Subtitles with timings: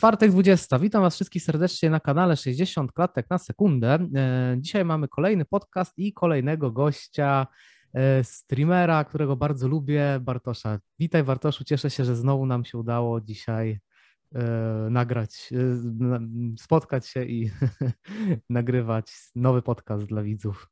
[0.00, 0.78] Czwartek 20.
[0.78, 3.98] Witam Was wszystkich serdecznie na kanale 60 klatek na sekundę.
[4.16, 7.46] E, dzisiaj mamy kolejny podcast i kolejnego gościa,
[7.94, 10.78] e, streamera, którego bardzo lubię, Bartosza.
[10.98, 13.80] Witaj Bartoszu, cieszę się, że znowu nam się udało dzisiaj
[14.34, 14.40] e,
[14.90, 15.50] nagrać,
[16.58, 17.50] spotkać się i
[18.50, 20.68] nagrywać nowy podcast dla widzów.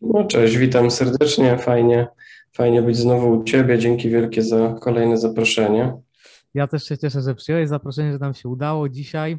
[0.00, 2.06] No cześć, witam serdecznie, fajnie,
[2.52, 6.07] fajnie być znowu u Ciebie, dzięki wielkie za kolejne zaproszenie.
[6.54, 9.38] Ja też się cieszę, że przyjąłeś zaproszenie, że nam się udało dzisiaj.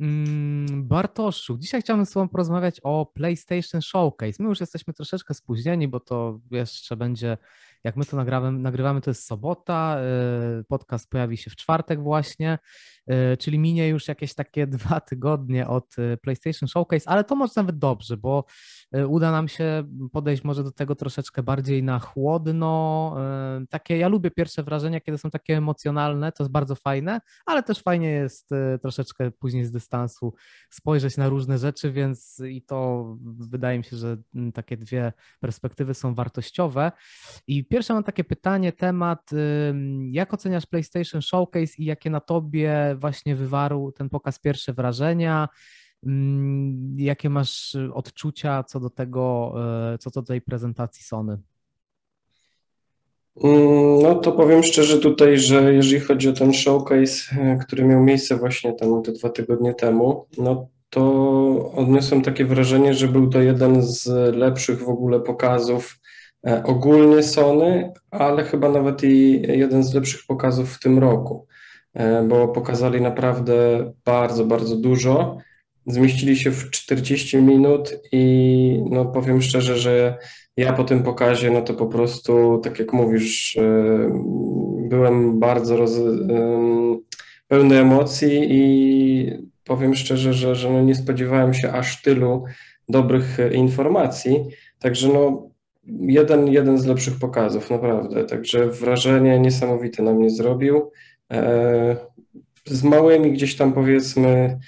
[0.00, 4.42] Mm, Bartoszu, dzisiaj chciałbym z Tobą porozmawiać o PlayStation Showcase.
[4.42, 7.38] My już jesteśmy troszeczkę spóźnieni, bo to jeszcze będzie,
[7.84, 9.98] jak my to nagrywamy, nagrywamy to jest sobota,
[10.60, 12.58] y, podcast pojawi się w czwartek właśnie,
[13.10, 17.52] y, czyli minie już jakieś takie dwa tygodnie od y, PlayStation Showcase, ale to może
[17.56, 18.44] nawet dobrze, bo
[19.08, 23.16] uda nam się podejść może do tego troszeczkę bardziej na chłodno.
[23.70, 27.82] Takie, ja lubię pierwsze wrażenia, kiedy są takie emocjonalne, to jest bardzo fajne, ale też
[27.82, 28.50] fajnie jest
[28.82, 30.34] troszeczkę później z dystansu
[30.70, 33.06] spojrzeć na różne rzeczy, więc i to
[33.38, 34.16] wydaje mi się, że
[34.54, 36.92] takie dwie perspektywy są wartościowe.
[37.46, 39.30] I pierwsze mam takie pytanie, temat,
[40.10, 45.48] jak oceniasz PlayStation Showcase i jakie na tobie właśnie wywarł ten pokaz pierwsze wrażenia?
[46.96, 49.54] Jakie masz odczucia co do tego,
[49.94, 51.38] e, co do tej prezentacji Sony?
[53.44, 58.02] Mm, no to powiem szczerze tutaj, że jeżeli chodzi o ten showcase, e, który miał
[58.02, 63.40] miejsce właśnie tam te dwa tygodnie temu, no to odniosłem takie wrażenie, że był to
[63.40, 65.98] jeden z lepszych w ogóle pokazów
[66.64, 71.46] ogólnie Sony, ale chyba nawet i jeden z lepszych pokazów w tym roku,
[72.28, 73.54] bo pokazali naprawdę
[74.04, 75.38] bardzo, bardzo dużo.
[75.86, 80.18] Zmieścili się w 40 minut i no powiem szczerze, że
[80.56, 83.62] ja po tym pokazie, no to po prostu, tak jak mówisz, e,
[84.88, 86.00] byłem bardzo roz,
[87.48, 89.32] pełny emocji i
[89.64, 92.44] powiem szczerze, że, że no nie spodziewałem się aż tylu
[92.88, 94.44] dobrych informacji,
[94.78, 95.48] także no
[96.00, 100.90] jeden, jeden z lepszych pokazów, naprawdę, także wrażenie niesamowite na mnie zrobił.
[101.32, 101.96] E,
[102.64, 104.58] z małymi gdzieś tam powiedzmy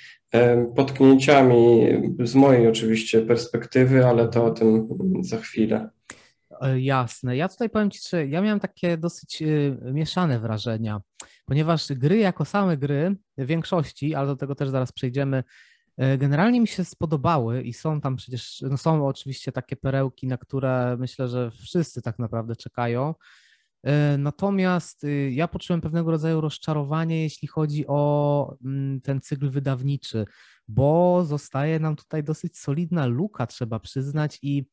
[0.77, 1.87] potknięciami
[2.25, 4.89] z mojej oczywiście perspektywy, ale to o tym
[5.21, 5.91] za chwilę.
[6.61, 7.37] E, jasne.
[7.37, 9.47] Ja tutaj powiem Ci, że ja miałem takie dosyć e,
[9.93, 11.00] mieszane wrażenia,
[11.47, 15.45] ponieważ gry jako same gry, w większości, ale do tego też zaraz przejdziemy, e,
[15.99, 20.97] generalnie mi się spodobały i są tam przecież, no są oczywiście takie perełki, na które
[20.99, 23.15] myślę, że wszyscy tak naprawdę czekają.
[23.83, 30.27] E, natomiast y, ja poczułem pewnego rodzaju rozczarowanie, jeśli chodzi o mm, ten cykl wydawniczy,
[30.69, 34.65] bo zostaje nam tutaj dosyć solidna luka, trzeba przyznać, i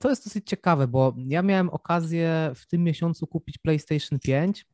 [0.00, 4.66] to jest dosyć ciekawe, bo ja miałem okazję w tym miesiącu kupić PlayStation 5.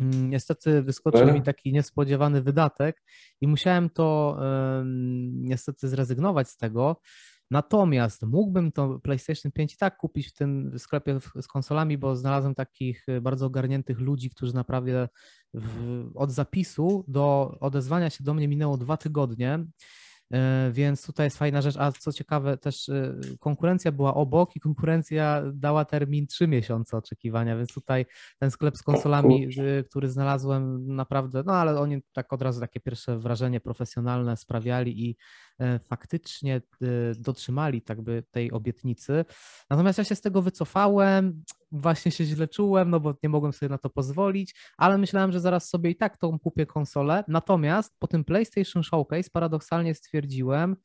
[0.00, 3.02] Mm, niestety wyskoczył mi taki niespodziewany wydatek
[3.40, 4.38] i musiałem to
[5.32, 6.96] niestety zrezygnować z tego.
[7.50, 12.54] Natomiast mógłbym to PlayStation 5 i tak kupić w tym sklepie z konsolami, bo znalazłem
[12.54, 15.08] takich y, bardzo ogarniętych ludzi, którzy naprawdę
[15.54, 19.66] w, od zapisu do odezwania się do mnie minęło dwa tygodnie.
[20.32, 24.60] E, więc tutaj jest fajna rzecz, a co ciekawe też e, konkurencja była obok i
[24.60, 28.06] konkurencja dała termin trzy miesiące oczekiwania, więc tutaj
[28.38, 32.80] ten sklep z konsolami, e, który znalazłem naprawdę, no ale oni tak od razu takie
[32.80, 35.16] pierwsze wrażenie profesjonalne sprawiali i
[35.84, 36.62] faktycznie
[37.18, 39.24] dotrzymali tak by tej obietnicy.
[39.70, 43.70] Natomiast ja się z tego wycofałem, właśnie się źle czułem, no bo nie mogłem sobie
[43.70, 47.24] na to pozwolić, ale myślałem, że zaraz sobie i tak tą kupię konsolę.
[47.28, 50.76] Natomiast po tym PlayStation Showcase paradoksalnie stwierdziłem,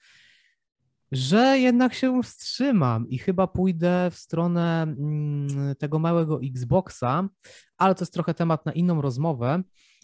[1.11, 7.29] że jednak się wstrzymam i chyba pójdę w stronę mm, tego małego Xboxa,
[7.77, 9.63] ale to jest trochę temat na inną rozmowę.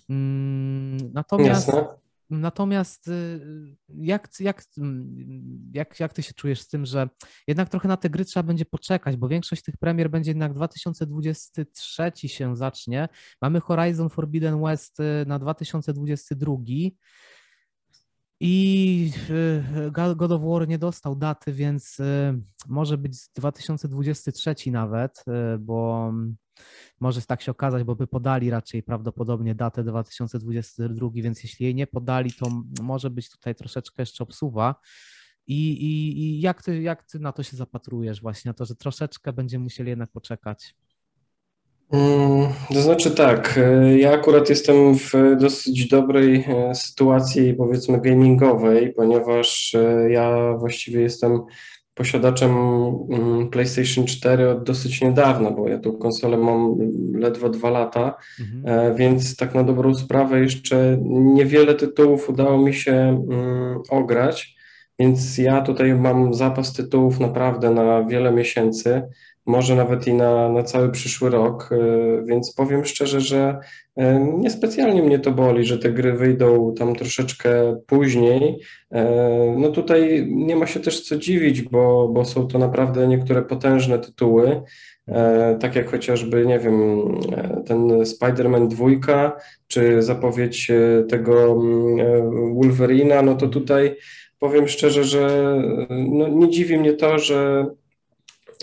[0.10, 2.02] Mm, natomiast Jasne.
[2.32, 3.40] Natomiast y,
[3.90, 4.64] jak, jak,
[5.74, 7.10] jak, jak ty się czujesz z tym, że
[7.48, 12.12] jednak trochę na te gry trzeba będzie poczekać, bo większość tych premier będzie jednak 2023
[12.16, 13.10] się zacznie.
[13.42, 16.56] Mamy Horizon Forbidden West y, na 2022
[18.44, 21.98] i y, God of War nie dostał daty, więc
[22.68, 25.24] może być 2023 nawet,
[25.60, 26.12] bo
[27.00, 31.88] może tak się okazać, bo by podali raczej prawdopodobnie datę 2022, więc jeśli jej nie
[31.88, 34.76] podali, to może być tutaj troszeczkę jeszcze obsuwa.
[35.48, 38.76] I, i, i jak, ty, jak ty na to się zapatrujesz właśnie, na to, że
[38.76, 40.76] troszeczkę będziemy musieli jednak poczekać?
[41.94, 48.94] Mm, to znaczy tak, e, ja akurat jestem w dosyć dobrej e, sytuacji, powiedzmy, gamingowej,
[48.94, 51.42] ponieważ e, ja właściwie jestem
[51.94, 56.78] posiadaczem mm, PlayStation 4 od dosyć niedawna, bo ja tą konsolę mam
[57.14, 58.96] ledwo dwa lata, mhm.
[58.96, 64.56] Więc tak na dobrą sprawę jeszcze niewiele tytułów udało mi się mm, ograć,
[65.00, 69.02] więc ja tutaj mam zapas tytułów naprawdę na wiele miesięcy
[69.46, 73.60] może nawet i na, na cały przyszły rok, e, więc powiem szczerze, że
[73.96, 78.60] e, niespecjalnie mnie to boli, że te gry wyjdą tam troszeczkę później.
[78.92, 83.42] E, no tutaj nie ma się też co dziwić, bo, bo są to naprawdę niektóre
[83.42, 84.62] potężne tytuły,
[85.60, 87.02] tak jak chociażby, nie wiem,
[87.66, 89.32] ten Spider-Man 2,
[89.68, 90.72] czy zapowiedź
[91.10, 91.62] tego
[92.54, 93.96] Wolverina, no to tutaj
[94.40, 95.56] powiem szczerze, że
[95.90, 97.68] no nie dziwi mnie to, że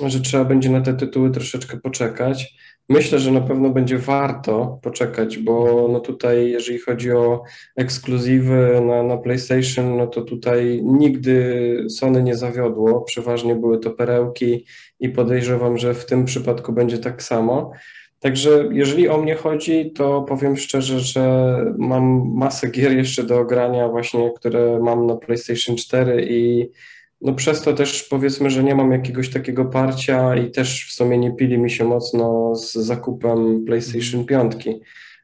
[0.06, 2.54] że trzeba będzie na te tytuły troszeczkę poczekać.
[2.88, 7.42] Myślę, że na pewno będzie warto poczekać, bo no tutaj, jeżeli chodzi o
[7.76, 13.00] ekskluzywy na, na PlayStation, no to tutaj nigdy Sony nie zawiodło.
[13.00, 14.66] Przeważnie były to perełki
[15.00, 17.72] i podejrzewam, że w tym przypadku będzie tak samo.
[18.20, 23.88] Także jeżeli o mnie chodzi, to powiem szczerze, że mam masę gier jeszcze do ogrania
[23.88, 26.70] właśnie, które mam na PlayStation 4 i
[27.20, 31.18] no przez to też powiedzmy, że nie mam jakiegoś takiego parcia i też w sumie
[31.18, 34.54] nie pili mi się mocno z zakupem PlayStation 5,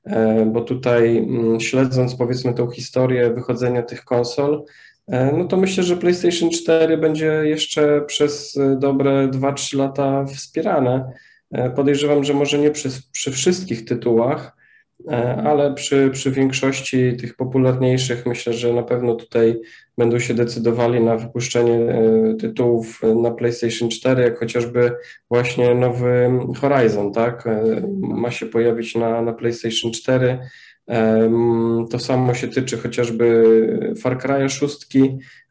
[0.05, 4.65] e, bo tutaj mm, śledząc powiedzmy tą historię wychodzenia tych konsol,
[5.07, 11.13] e, no to myślę, że PlayStation 4 będzie jeszcze przez dobre 2-3 lata wspierane.
[11.51, 14.64] E, podejrzewam, że może nie przy, przy wszystkich tytułach, E,
[15.45, 19.61] ale przy, przy większości tych popularniejszych myślę, że na pewno tutaj
[19.99, 24.93] będą się decydowali na wypuszczenie e, tytułów na PlayStation 4, jak chociażby
[25.31, 26.31] właśnie nowy
[26.61, 27.47] Horizon, tak?
[27.47, 30.39] E, ma się pojawić na, na PlayStation 4.
[31.91, 33.45] To samo się tyczy chociażby
[34.01, 34.87] Far Cry 6.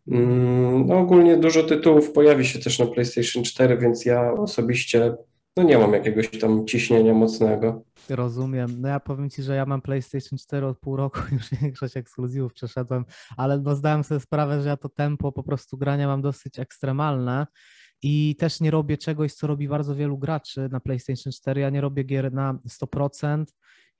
[0.07, 5.13] Mm, no ogólnie dużo tytułów pojawi się też na PlayStation 4, więc ja osobiście
[5.57, 7.81] no nie mam jakiegoś tam ciśnienia mocnego.
[8.09, 8.81] Rozumiem.
[8.81, 12.53] No ja powiem Ci, że ja mam PlayStation 4 od pół roku, już większość ekskluzywów
[12.53, 13.05] przeszedłem,
[13.37, 17.47] ale no zdałem sobie sprawę, że ja to tempo po prostu grania mam dosyć ekstremalne
[18.01, 21.61] i też nie robię czegoś, co robi bardzo wielu graczy na PlayStation 4.
[21.61, 23.45] Ja nie robię gier na 100%,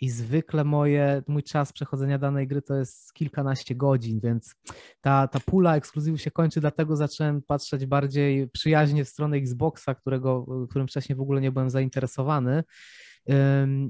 [0.03, 4.55] i zwykle moje, mój czas przechodzenia danej gry to jest kilkanaście godzin, więc
[5.01, 10.45] ta, ta pula ekskluzywów się kończy, dlatego zacząłem patrzeć bardziej przyjaźnie w stronę Xboxa, którego,
[10.69, 12.63] którym wcześniej w ogóle nie byłem zainteresowany.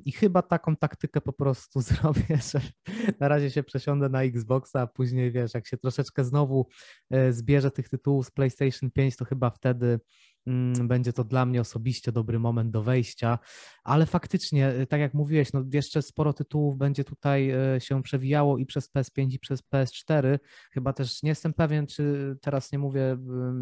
[0.06, 2.62] I chyba taką taktykę po prostu zrobię, że
[3.20, 6.68] na razie się przesiądę na Xboxa, a później wiesz, jak się troszeczkę znowu
[7.12, 10.00] e, zbierze tych tytułów z PlayStation 5, to chyba wtedy
[10.84, 13.40] będzie to dla mnie osobiście dobry moment do wejścia,
[13.84, 18.58] ale faktycznie, y, tak jak mówiłeś, no jeszcze sporo tytułów będzie tutaj y, się przewijało
[18.58, 20.40] i przez PS5 i przez PS4.
[20.72, 23.18] Chyba też nie jestem pewien, czy teraz nie mówię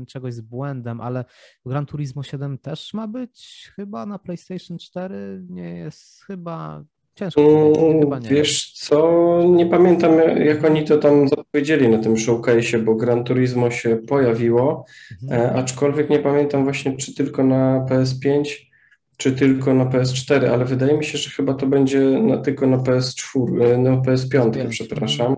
[0.08, 1.26] czegoś z błędem, ale
[1.66, 6.84] Gran Turismo 7 też ma być chyba na PlayStation 4, nie jest chyba
[7.22, 7.42] Ciężko.
[7.42, 10.12] Mm, wiesz co, nie pamiętam
[10.46, 14.86] jak oni to tam zapowiedzieli na tym showcase, bo Gran Turismo się pojawiło,
[15.24, 15.42] mhm.
[15.42, 18.44] E, aczkolwiek nie pamiętam właśnie czy tylko na PS5,
[19.18, 22.78] czy tylko na PS4, ale wydaje mi się, że chyba to będzie na, tylko na
[22.78, 25.36] PS4, e, na PS5, PS5 przepraszam.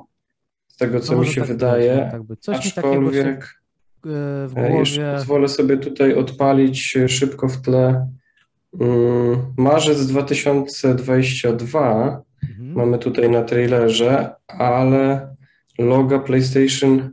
[0.68, 2.12] Z tego co no mi się tak wydaje.
[2.46, 3.62] Tak aczkolwiek
[4.06, 4.80] e, w głowie...
[4.80, 8.08] jeszcze pozwolę sobie tutaj odpalić szybko w tle
[9.58, 12.74] marzec 2022 mhm.
[12.76, 15.28] mamy tutaj na trailerze, ale
[15.80, 17.10] loga PlayStation.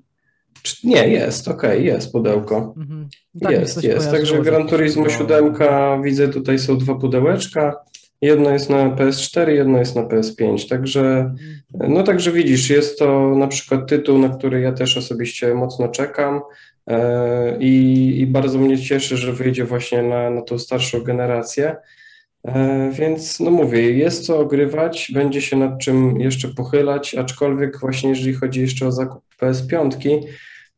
[0.85, 2.75] Nie, jest, ok, jest pudełko.
[2.77, 3.09] Mhm.
[3.43, 4.11] Tak, jest, jest.
[4.11, 5.55] Także Gran Turismo 7
[6.03, 7.77] widzę tutaj są dwa pudełeczka.
[8.23, 10.69] Jedno jest na PS4, jedno jest na PS5.
[10.69, 11.35] Także,
[11.75, 11.95] mhm.
[11.95, 16.41] no także widzisz, jest to na przykład tytuł, na który ja też osobiście mocno czekam.
[16.87, 21.77] E, I, I, bardzo mnie cieszy, że wyjdzie właśnie na, na tą starszą generację.
[22.45, 28.09] E, więc no mówię, jest co ogrywać, będzie się nad czym jeszcze pochylać, aczkolwiek właśnie
[28.09, 29.91] jeżeli chodzi jeszcze o zakup PS5,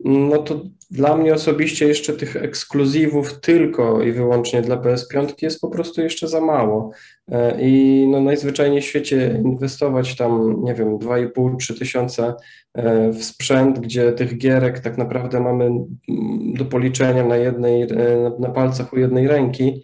[0.04, 5.68] no to dla mnie osobiście jeszcze tych ekskluzywów tylko i wyłącznie dla PS5 jest po
[5.68, 6.90] prostu jeszcze za mało.
[7.28, 12.34] E, I no najzwyczajniej w świecie inwestować tam, nie wiem, 2,5-3 tysiące
[12.74, 15.70] e, w sprzęt, gdzie tych gierek tak naprawdę mamy
[16.54, 17.86] do policzenia na jednej, e,
[18.38, 19.82] na palcach u jednej ręki,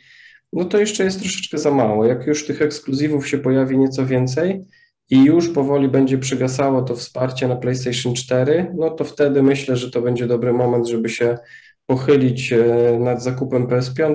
[0.53, 2.07] no to jeszcze jest troszeczkę za mało.
[2.07, 4.65] Jak już tych ekskluzywów się pojawi nieco więcej,
[5.11, 9.91] i już powoli będzie przygasało to wsparcie na PlayStation 4, no to wtedy myślę, że
[9.91, 11.39] to będzie dobry moment, żeby się
[11.87, 14.15] pochylić e, nad zakupem PS5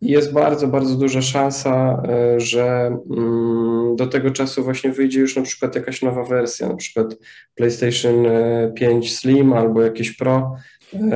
[0.00, 5.42] jest bardzo, bardzo duża szansa, e, że mm, do tego czasu właśnie wyjdzie już na
[5.42, 7.16] przykład jakaś nowa wersja, na przykład
[7.54, 8.26] PlayStation
[8.74, 10.56] 5 e, Slim albo jakieś Pro,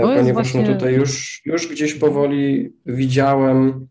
[0.03, 0.63] ponieważ właśnie...
[0.63, 3.87] no tutaj już, już gdzieś powoli widziałem.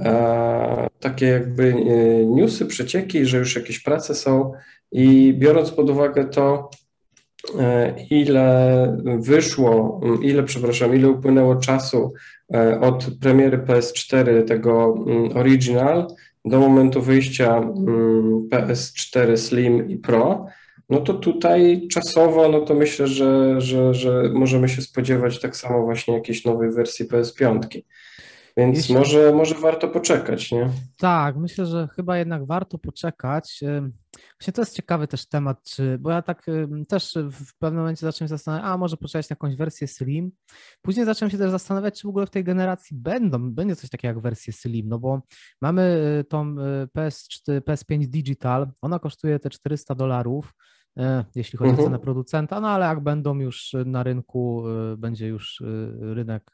[0.00, 1.74] E, takie jakby
[2.26, 4.52] newsy, przecieki, że już jakieś prace są
[4.92, 6.70] i biorąc pod uwagę to,
[8.10, 12.12] ile wyszło, ile, przepraszam, ile upłynęło czasu
[12.54, 15.04] E, od premiery PS4 tego
[15.34, 16.06] Original
[16.44, 20.46] do momentu wyjścia mm, PS4 Slim i Pro,
[20.88, 25.82] no to tutaj czasowo, no to myślę, że, że, że możemy się spodziewać tak samo
[25.82, 27.58] właśnie jakiejś nowej wersji PS5.
[28.58, 28.94] Więc Jeśli...
[28.94, 30.70] może, może warto poczekać, nie?
[30.96, 33.60] Tak, myślę, że chyba jednak warto poczekać.
[34.40, 36.46] Właśnie to jest ciekawy też temat, czy, bo ja tak
[36.88, 40.30] też w pewnym momencie zacząłem się zastanawiać, a może poczekać na jakąś wersję Slim.
[40.82, 44.14] Później zacząłem się też zastanawiać, czy w ogóle w tej generacji będą, będzie coś takiego
[44.14, 45.22] jak wersję Slim, no bo
[45.60, 45.82] mamy
[46.20, 46.54] y, tą
[46.96, 50.54] PS4, PS5 Digital, ona kosztuje te 400 dolarów,
[50.96, 51.86] e, jeśli chodzi mhm.
[51.86, 54.64] o cenę producenta, no ale jak będą już na rynku,
[54.96, 55.62] będzie już
[56.00, 56.50] rynek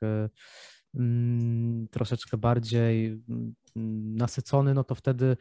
[1.90, 5.36] troszeczkę bardziej mm, nasycony, no to wtedy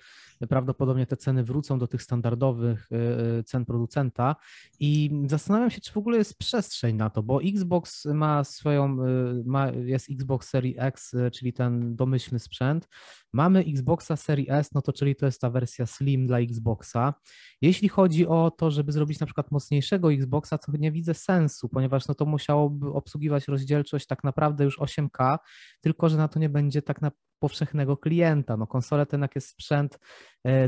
[0.49, 2.95] prawdopodobnie te ceny wrócą do tych standardowych y,
[3.39, 4.35] y, cen producenta
[4.79, 9.43] i zastanawiam się, czy w ogóle jest przestrzeń na to, bo Xbox ma swoją, y,
[9.45, 12.87] ma, jest Xbox Series X, czyli ten domyślny sprzęt,
[13.33, 17.13] mamy Xboxa Series S, no to czyli to jest ta wersja Slim dla Xboxa.
[17.61, 22.07] Jeśli chodzi o to, żeby zrobić na przykład mocniejszego Xboxa, to nie widzę sensu, ponieważ
[22.07, 25.37] no to musiałoby obsługiwać rozdzielczość tak naprawdę już 8K,
[25.81, 27.11] tylko że na to nie będzie tak na
[27.43, 28.57] powszechnego klienta.
[28.57, 29.99] No konsole to jednak jest sprzęt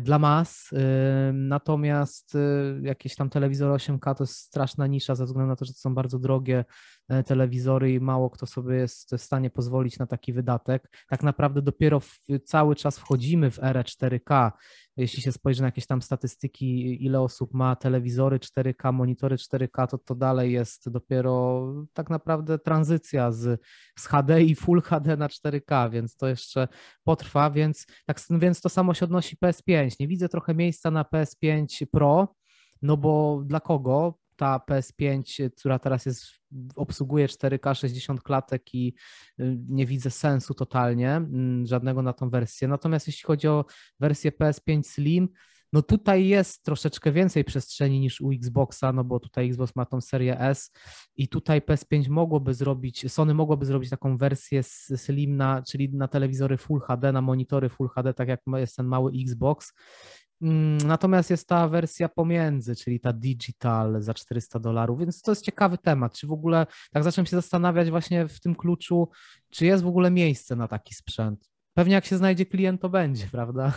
[0.02, 2.40] dla mas, e, natomiast e,
[2.82, 5.96] jakieś tam telewizory 8K to jest straszna nisza ze względu na to, że to są
[5.96, 6.66] bardzo drogie
[7.26, 10.90] telewizory i mało kto sobie jest w stanie pozwolić na taki wydatek.
[11.10, 12.02] Tak naprawdę dopiero
[12.46, 14.52] cały czas wchodzimy w erę 4K
[14.98, 19.98] jeśli się spojrzy na jakieś tam statystyki, ile osób ma telewizory 4K, monitory 4K, to
[19.98, 23.62] to dalej jest dopiero tak naprawdę tranzycja z,
[24.00, 26.68] z HD i Full HD na 4K, więc to jeszcze
[27.04, 29.38] potrwa, więc, tak, więc to samo się odnosi
[29.68, 30.00] PS5.
[30.00, 32.36] Nie widzę trochę miejsca na PS5 Pro,
[32.82, 34.20] no bo dla kogo?
[34.36, 36.26] ta PS5, która teraz jest,
[36.76, 38.94] obsługuje 4K 60 klatek i
[39.40, 42.68] y, nie widzę sensu totalnie, mm, żadnego na tą wersję.
[42.68, 43.66] Natomiast jeśli chodzi o
[44.00, 45.30] wersję PS5 Slim,
[45.74, 50.02] no tutaj jest troszeczkę więcej przestrzeni niż u Xboxa, no bo tutaj Xbox ma tą
[50.02, 50.72] serię S
[51.16, 56.58] i tutaj PS5 mogłoby zrobić, Sony mogłoby zrobić taką wersję Slim na, czyli na telewizory
[56.58, 59.74] Full HD, na monitory Full HD, tak jak jest ten mały Xbox
[60.42, 65.46] Mm, natomiast jest ta wersja pomiędzy, czyli ta digital za 400 dolarów, więc to jest
[65.46, 66.14] ciekawy temat.
[66.14, 69.10] Czy w ogóle, tak zacząłem się zastanawiać właśnie w tym kluczu,
[69.50, 71.55] czy jest w ogóle miejsce na taki sprzęt?
[71.78, 73.74] Pewnie jak się znajdzie klient, to będzie, prawda?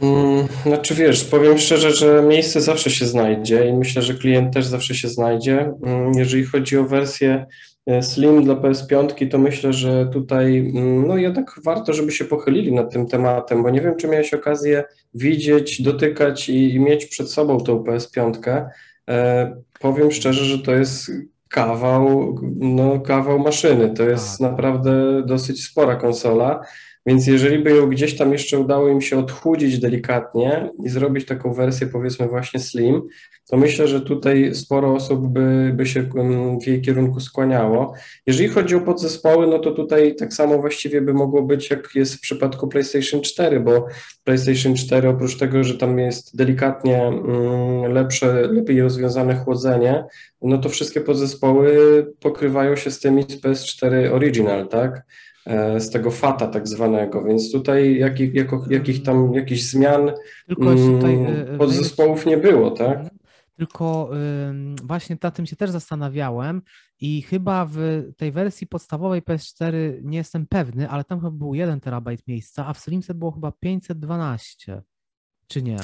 [0.00, 4.66] Hmm, znaczy wiesz, powiem szczerze, że miejsce zawsze się znajdzie i myślę, że klient też
[4.66, 5.72] zawsze się znajdzie.
[5.84, 7.46] Mm, jeżeli chodzi o wersję
[7.88, 12.72] E, Slim dla PS5, to myślę, że tutaj mm, no jednak warto, żeby się pochylili
[12.72, 17.30] nad tym tematem, bo nie wiem, czy miałeś okazję widzieć, dotykać i, i mieć przed
[17.30, 18.66] sobą tą PS5.
[19.08, 21.10] E, powiem szczerze, że to jest
[21.48, 23.94] kawał, no, kawał maszyny.
[23.94, 24.40] To jest tak.
[24.40, 26.60] naprawdę dosyć spora konsola.
[27.08, 31.52] Więc jeżeli by ją gdzieś tam jeszcze udało im się odchudzić delikatnie i zrobić taką
[31.52, 33.02] wersję powiedzmy właśnie slim,
[33.50, 36.08] to myślę, że tutaj sporo osób by, by się
[36.62, 37.94] w jej kierunku skłaniało.
[38.26, 42.14] Jeżeli chodzi o podzespoły, no to tutaj tak samo właściwie by mogło być, jak jest
[42.14, 43.86] w przypadku PlayStation 4, bo
[44.24, 50.04] PlayStation 4 oprócz tego, że tam jest delikatnie mm, lepsze, lepiej rozwiązane chłodzenie,
[50.42, 55.02] no to wszystkie podzespoły pokrywają się z tymi z PS4 Original, tak?
[55.46, 60.12] E, z tego fata tak zwanego, więc tutaj jakich, jako, jakich tam jakichś zmian
[60.46, 62.98] Tylko tutaj, mm, podzespołów nie było, tak?
[63.56, 64.10] Tylko
[64.84, 66.62] właśnie na tym się też zastanawiałem
[67.00, 71.80] i chyba w tej wersji podstawowej PS4 nie jestem pewny, ale tam chyba był 1
[71.80, 74.82] terabajt miejsca, a w Slimset było chyba 512,
[75.48, 75.76] czy nie?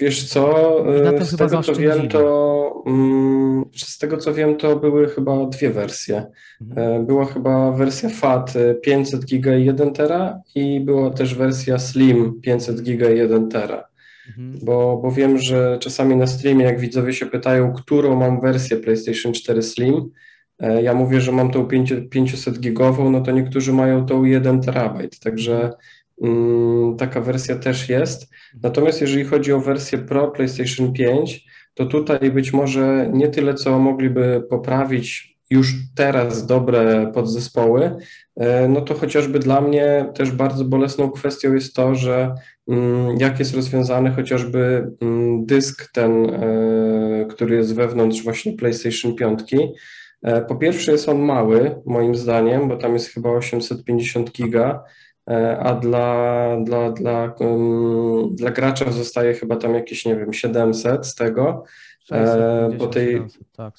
[0.00, 0.84] Wiesz co,
[1.18, 5.70] e, z tego co wiem, to mm, z tego co wiem, to były chyba dwie
[5.70, 6.26] wersje.
[6.60, 7.02] Mhm.
[7.02, 12.40] E, była chyba wersja FAT 500 GB i 1 tera i była też wersja Slim
[12.40, 13.88] 500 GB i 1 tera.
[14.28, 14.58] Mhm.
[14.62, 19.32] Bo, bo wiem, że czasami na streamie, jak widzowie się pytają, którą mam wersję PlayStation
[19.32, 20.10] 4 Slim,
[20.60, 21.66] e, ja mówię, że mam tą
[22.10, 25.72] 500 gigową, no to niektórzy mają tą 1 terabajt, także mm,
[26.98, 28.30] taka wersja też jest.
[28.62, 31.44] Natomiast jeżeli chodzi o wersję Pro PlayStation 5,
[31.74, 37.96] to tutaj być może nie tyle, co mogliby poprawić już teraz dobre podzespoły,
[38.36, 42.34] e, no to chociażby dla mnie też bardzo bolesną kwestią jest to, że
[42.68, 49.40] mm, jak jest rozwiązany chociażby mm, dysk ten, e, który jest wewnątrz właśnie PlayStation 5.
[50.22, 54.84] E, po pierwsze jest on mały, moim zdaniem, bo tam jest chyba 850 giga,
[55.58, 57.34] a dla, dla, dla,
[58.30, 61.64] dla gracza zostaje chyba tam jakieś, nie wiem, 700 z tego.
[62.04, 63.22] 650, po tej
[63.56, 63.74] tak,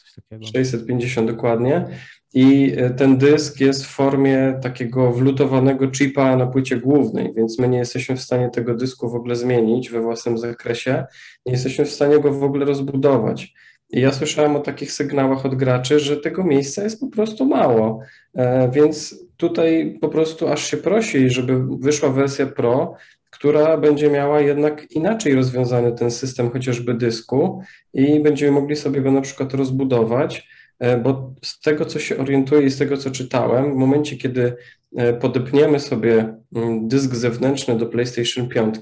[0.53, 1.85] 650 dokładnie.
[2.33, 7.69] I e, ten dysk jest w formie takiego wlutowanego chipa na płycie głównej, więc my
[7.69, 11.05] nie jesteśmy w stanie tego dysku w ogóle zmienić we własnym zakresie,
[11.45, 13.53] nie jesteśmy w stanie go w ogóle rozbudować.
[13.91, 17.99] I ja słyszałem o takich sygnałach od graczy, że tego miejsca jest po prostu mało.
[18.35, 22.95] E, więc tutaj po prostu aż się prosi, żeby wyszła wersja Pro,
[23.29, 27.61] która będzie miała jednak inaczej rozwiązany ten system chociażby dysku
[27.93, 30.47] i będziemy mogli sobie go na przykład rozbudować,
[30.79, 34.55] e, bo z tego, co się orientuję i z tego, co czytałem, w momencie, kiedy
[34.95, 38.75] e, podepniemy sobie mm, dysk zewnętrzny do PlayStation 5,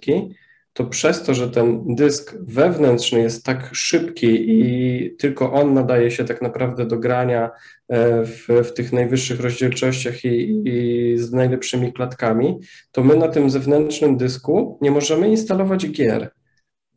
[0.78, 6.26] to przez to, że ten dysk wewnętrzny jest tak szybki i tylko on nadaje się
[6.26, 7.52] tak naprawdę do grania
[7.88, 12.60] e, w, w tych najwyższych rozdzielczościach i, i, z najlepszymi klatkami,
[12.92, 16.32] to my na tym zewnętrznym dysku nie możemy instalować gier,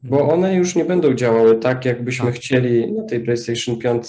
[0.02, 0.38] bo mhm.
[0.38, 2.34] one już nie będą działały tak, jakbyśmy tak.
[2.34, 4.04] chcieli na tej PlayStation 5.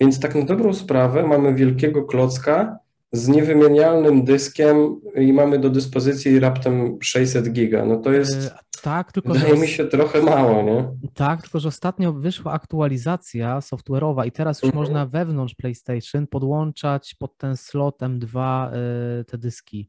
[0.00, 2.78] Więc tak na dobrą sprawę mamy wielkiego klocka,
[3.12, 7.84] z niewymienialnym dyskiem i mamy do dyspozycji raptem 600 giga.
[7.84, 9.60] No to jest, e, tak, tylko wydaje że...
[9.60, 10.88] mi się trochę mało, nie?
[11.14, 14.82] Tak, tylko że ostatnio wyszła aktualizacja software'owa i teraz już mhm.
[14.82, 19.88] można wewnątrz PlayStation podłączać pod ten slot M2 e, te dyski.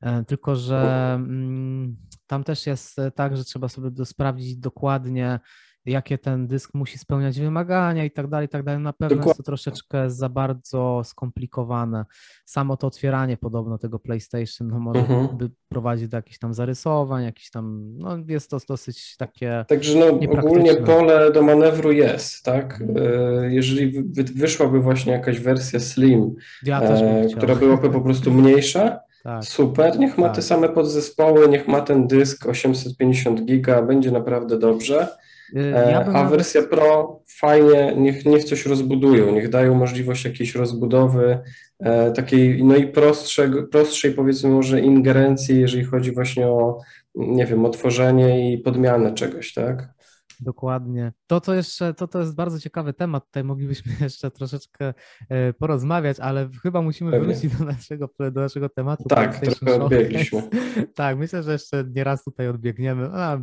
[0.00, 5.40] E, tylko, że mm, tam też jest tak, że trzeba sobie sprawdzić dokładnie,
[5.88, 8.82] jakie ten dysk musi spełniać wymagania i tak dalej, i tak dalej.
[8.82, 9.30] Na pewno Dokładnie.
[9.30, 12.04] jest to troszeczkę za bardzo skomplikowane.
[12.44, 15.36] Samo to otwieranie podobno tego PlayStation no, może mhm.
[15.36, 20.06] by prowadzić do jakichś tam zarysowań, jakiś tam, no jest to dosyć takie Także no
[20.06, 22.82] ogólnie pole do manewru jest, tak?
[22.96, 24.04] E, jeżeli
[24.34, 29.44] wyszłaby właśnie jakaś wersja Slim, ja e, która byłaby po prostu mniejsza, tak.
[29.44, 30.36] Super, niech ma tak.
[30.36, 35.08] te same podzespoły, niech ma ten dysk 850 giga, będzie naprawdę dobrze.
[35.52, 41.38] Ja e, A wersja Pro fajnie, niech, niech coś rozbudują, niech dają możliwość jakiejś rozbudowy,
[41.80, 46.78] e, takiej no i prostszej, prostszej powiedzmy może ingerencji, jeżeli chodzi właśnie o,
[47.14, 49.97] nie wiem, otworzenie i podmianę czegoś, tak?
[50.40, 51.12] Dokładnie.
[51.26, 53.26] To, co jeszcze, to, to jest bardzo ciekawy temat.
[53.26, 54.94] Tutaj moglibyśmy jeszcze troszeczkę
[55.28, 57.34] e, porozmawiać, ale chyba musimy Pewnie.
[57.34, 59.04] wrócić do naszego, do naszego tematu.
[59.08, 60.42] Tak, trochę odbiegliśmy.
[60.94, 63.10] tak, myślę, że jeszcze nie raz tutaj odbiegniemy.
[63.12, 63.38] A,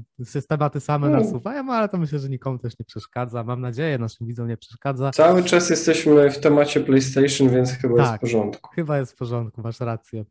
[0.49, 1.25] tematy same hmm.
[1.25, 3.43] nasuwają, ale to myślę, że nikomu też nie przeszkadza.
[3.43, 5.11] Mam nadzieję, naszym widzom nie przeszkadza.
[5.11, 8.69] Cały czas jesteśmy w temacie PlayStation, więc chyba tak, jest w porządku.
[8.75, 10.25] Chyba jest w porządku, masz rację.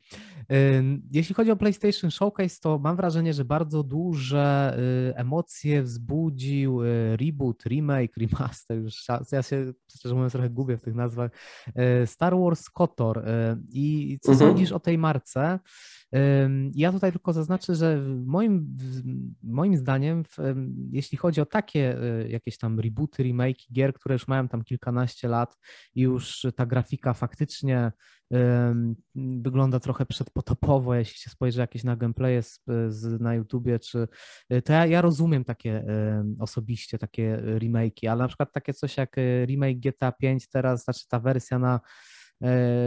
[1.13, 4.77] Jeśli chodzi o PlayStation Showcase, to mam wrażenie, że bardzo duże
[5.11, 10.83] y, emocje wzbudził y, reboot, remake, remaster, już ja się szczerze mówiąc trochę gubię w
[10.83, 11.31] tych nazwach,
[12.03, 13.25] y, Star Wars KOTOR.
[13.73, 14.51] I co mhm.
[14.51, 15.59] sądzisz o tej marce?
[16.75, 18.77] Ja tutaj tylko zaznaczę, że moim,
[19.43, 20.25] moim zdaniem,
[20.91, 21.97] jeśli chodzi o takie
[22.29, 25.59] jakieś tam rebooty, remake gier, które już mają tam kilkanaście lat
[25.95, 27.93] i już ta grafika faktycznie
[29.15, 34.09] wygląda trochę przedpotopowo, jeśli się spojrzy jakieś na gameplaye z, z, na YouTubie, czy
[34.53, 35.85] y, to ja, ja rozumiem takie
[36.39, 41.21] osobiście, takie remake'i, ale na przykład takie coś jak remake GTA 5 teraz, znaczy ta
[41.21, 41.81] wersja na E,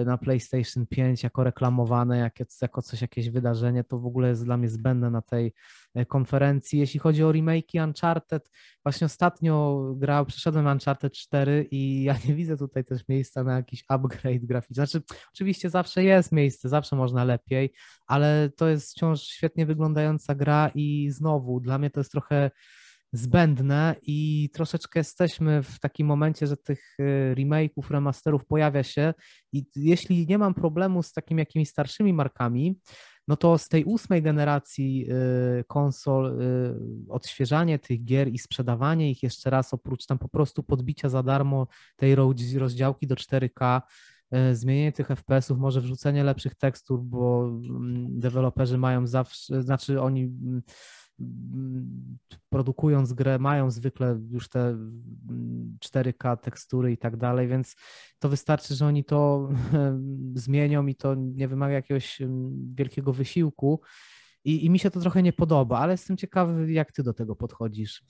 [0.06, 4.58] na PlayStation 5 jako reklamowane, jak, jako coś, jakieś wydarzenie, to w ogóle jest dla
[4.58, 5.54] mnie zbędne na tej
[5.96, 6.80] e, konferencji.
[6.80, 8.50] Jeśli chodzi o remake'i Uncharted,
[8.84, 13.84] właśnie ostatnio grał, przeszedłem Uncharted 4 i ja nie widzę tutaj też miejsca na jakiś
[13.88, 14.76] upgrade graficzny.
[14.76, 15.02] Znaczy,
[15.34, 17.74] oczywiście zawsze jest miejsce, zawsze można lepiej,
[18.08, 22.52] ale to jest wciąż świetnie wyglądająca gra i znowu dla mnie to jest trochę
[23.14, 29.14] zbędne i troszeczkę jesteśmy w takim momencie, że tych y, remake'ów, remasterów pojawia się
[29.52, 32.80] i jeśli nie mam problemu z takimi jakimiś starszymi markami,
[33.28, 35.08] no to z tej ósmej generacji
[35.60, 36.76] y, konsol y,
[37.10, 41.68] odświeżanie tych gier i sprzedawanie ich jeszcze raz, oprócz tam po prostu podbicia za darmo
[41.96, 42.16] tej
[42.58, 43.82] rozdziałki do 4K,
[44.54, 50.62] zmienienie tych FPS-ów, może wrzucenie lepszych tekstur, bo mm, deweloperzy mają zawsze, znaczy oni mm,
[52.50, 54.78] produkując grę, mają zwykle już te
[55.86, 57.76] 4K tekstury i tak dalej, więc
[58.20, 59.50] to wystarczy, że oni to
[60.34, 62.22] zmienią i to nie wymaga jakiegoś
[62.76, 63.82] wielkiego wysiłku.
[64.44, 67.36] I, I mi się to trochę nie podoba, ale jestem ciekawy, jak ty do tego
[67.36, 68.04] podchodzisz.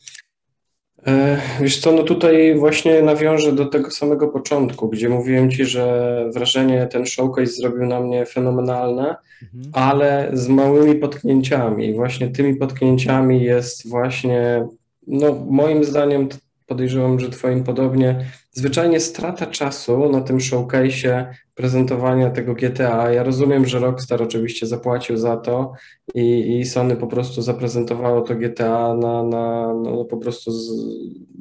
[1.06, 6.26] E, wiesz co, no tutaj właśnie nawiążę do tego samego początku, gdzie mówiłem Ci, że
[6.34, 9.72] wrażenie ten showcase zrobił na mnie fenomenalne, mhm.
[9.74, 11.94] ale z małymi potknięciami.
[11.94, 14.68] Właśnie tymi potknięciami jest właśnie,
[15.08, 16.30] no moim zdaniem
[16.68, 21.26] podejrzewam, że Twoim podobnie, zwyczajnie strata czasu na tym showcase'ie
[21.56, 23.12] prezentowania tego GTA.
[23.12, 25.74] Ja rozumiem, że Rockstar oczywiście zapłacił za to
[26.16, 30.72] i, i Sony po prostu zaprezentowało to GTA na, na no po prostu z,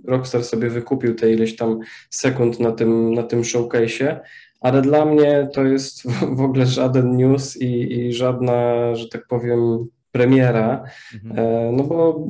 [0.05, 1.79] Rockstar sobie wykupił te ileś tam
[2.11, 4.17] sekund na tym, na tym showcase'ie,
[4.61, 6.03] ale dla mnie to jest
[6.37, 11.39] w ogóle żaden news i, i żadna, że tak powiem, premiera, mhm.
[11.39, 12.29] E, no bo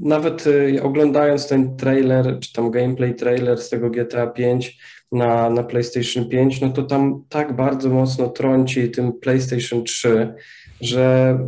[0.00, 4.78] nawet e, oglądając ten trailer, czy tam gameplay trailer z tego GTA 5
[5.12, 10.34] na, na PlayStation 5, no to tam tak bardzo mocno trąci tym PlayStation 3,
[10.80, 11.38] że,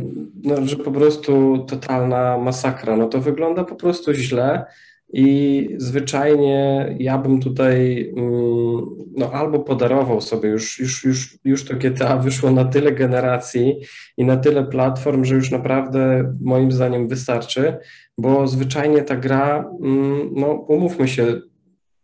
[0.43, 2.97] no, że po prostu totalna masakra.
[2.97, 4.65] No to wygląda po prostu źle.
[5.13, 11.73] I zwyczajnie ja bym tutaj mm, no, albo podarował sobie, już, już, już, już to
[11.75, 13.75] GTA wyszło na tyle generacji
[14.17, 17.77] i na tyle platform, że już naprawdę moim zdaniem wystarczy,
[18.17, 21.41] bo zwyczajnie ta gra, mm, no umówmy się,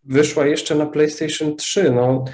[0.03, 1.91] wyszła jeszcze na PlayStation 3.
[1.91, 2.25] No,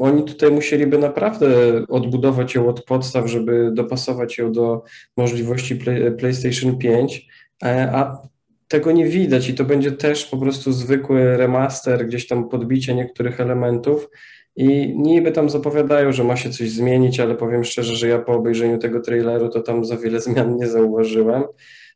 [0.00, 1.48] oni tutaj musieliby naprawdę
[1.88, 4.82] odbudować ją od podstaw, żeby dopasować ją do
[5.16, 7.26] możliwości Play, PlayStation 5,
[7.64, 8.22] e, a
[8.70, 13.40] tego nie widać i to będzie też po prostu zwykły remaster, gdzieś tam podbicie niektórych
[13.40, 14.10] elementów.
[14.56, 18.32] I niby tam zapowiadają, że ma się coś zmienić, ale powiem szczerze, że ja po
[18.32, 21.42] obejrzeniu tego traileru to tam za wiele zmian nie zauważyłem.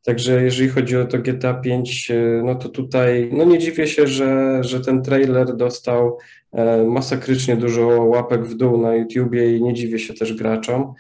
[0.05, 2.13] Także jeżeli chodzi o to GTA 5,
[2.45, 6.19] no to tutaj no nie dziwię się, że, że ten trailer dostał
[6.53, 10.95] e, masakrycznie dużo łapek w dół na YouTubie i nie dziwię się też graczom.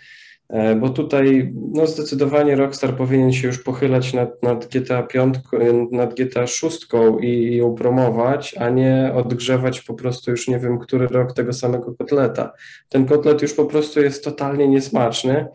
[0.48, 5.34] E, bo tutaj no zdecydowanie Rockstar powinien się już pochylać nad, nad GTA 5,
[5.90, 6.86] nad GTA 6
[7.20, 11.94] i ją promować, a nie odgrzewać po prostu już nie wiem, który rok tego samego
[11.94, 12.52] kotleta.
[12.88, 15.46] Ten kotlet już po prostu jest totalnie niesmaczny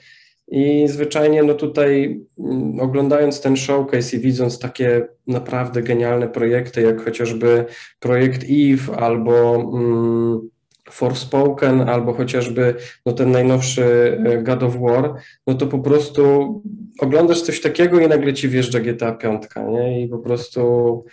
[0.52, 7.06] i zwyczajnie no tutaj mm, oglądając ten showcase i widząc takie naprawdę genialne projekty, jak
[7.06, 7.66] chociażby
[8.00, 10.50] projekt Eve albo mm,
[10.90, 12.76] Forspoken albo chociażby
[13.06, 13.84] no, ten najnowszy
[14.26, 15.14] e, God of War,
[15.48, 16.64] no to po prostu
[17.00, 20.04] oglądasz coś takiego i nagle ci wjeżdża GTA 5, nie?
[20.04, 21.06] I po prostu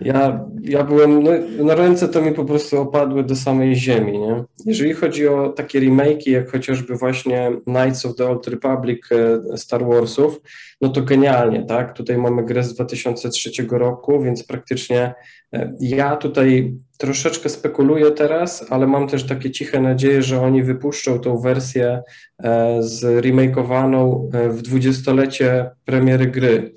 [0.00, 1.30] ja, ja byłem, no,
[1.64, 4.44] na ręce to mi po prostu opadły do samej ziemi, nie?
[4.66, 9.86] Jeżeli chodzi o takie remake'i, jak chociażby właśnie Knights of the Old Republic e, Star
[9.86, 10.40] Warsów,
[10.80, 11.92] no to genialnie, tak?
[11.92, 15.14] Tutaj mamy grę z 2003 roku, więc praktycznie
[15.52, 21.18] e, ja tutaj troszeczkę spekuluję teraz, ale mam też takie ciche nadzieje, że oni wypuszczą
[21.18, 22.02] tą wersję
[22.42, 26.72] e, z remakeowaną w dwudziestolecie premiery gry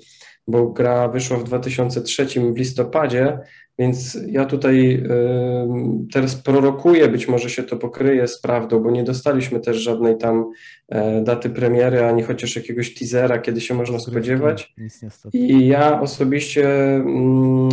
[0.46, 3.38] bo gra wyszła w 2003 w listopadzie,
[3.78, 5.02] więc ja tutaj
[6.12, 10.52] teraz prorokuję, być może się to pokryje z prawdą, bo nie dostaliśmy też żadnej tam
[10.88, 14.74] e, daty premiery, ani chociaż jakiegoś teasera, kiedy się można spodziewać.
[15.32, 16.68] I ja osobiście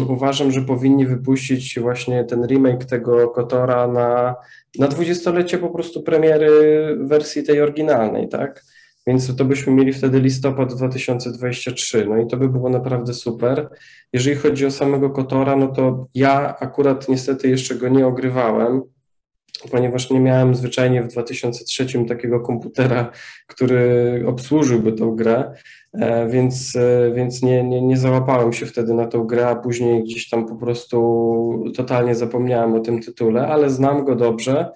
[0.10, 4.36] uważam, że powinni wypuścić właśnie ten remake tego Kotora na,
[4.80, 6.52] na dwudziestolecie po prostu premiery
[7.00, 8.64] wersji tej oryginalnej, tak?
[9.08, 13.70] Więc to byśmy mieli wtedy listopad 2023, no i to by było naprawdę super.
[14.14, 18.82] Jeżeli chodzi o samego Kotora, no to ja akurat niestety jeszcze go nie ogrywałem,
[19.72, 23.12] ponieważ nie miałem zwyczajnie w 2003 takiego komputera,
[23.48, 25.54] który obsłużyłby tą grę,
[25.94, 30.04] e, więc, e, więc nie, nie, nie załapałem się wtedy na tą grę, a później
[30.04, 34.72] gdzieś tam po prostu totalnie zapomniałem o tym tytule, ale znam go dobrze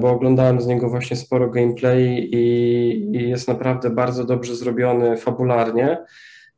[0.00, 5.98] bo oglądałem z niego właśnie sporo gameplay i, i jest naprawdę bardzo dobrze zrobiony fabularnie.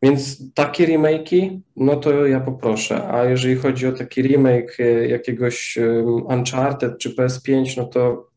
[0.02, 3.08] Więc takie remake'i, no to ja poproszę.
[3.08, 5.78] A jeżeli chodzi o taki remake e, jakiegoś
[6.24, 8.30] Uncharted czy PS5, no to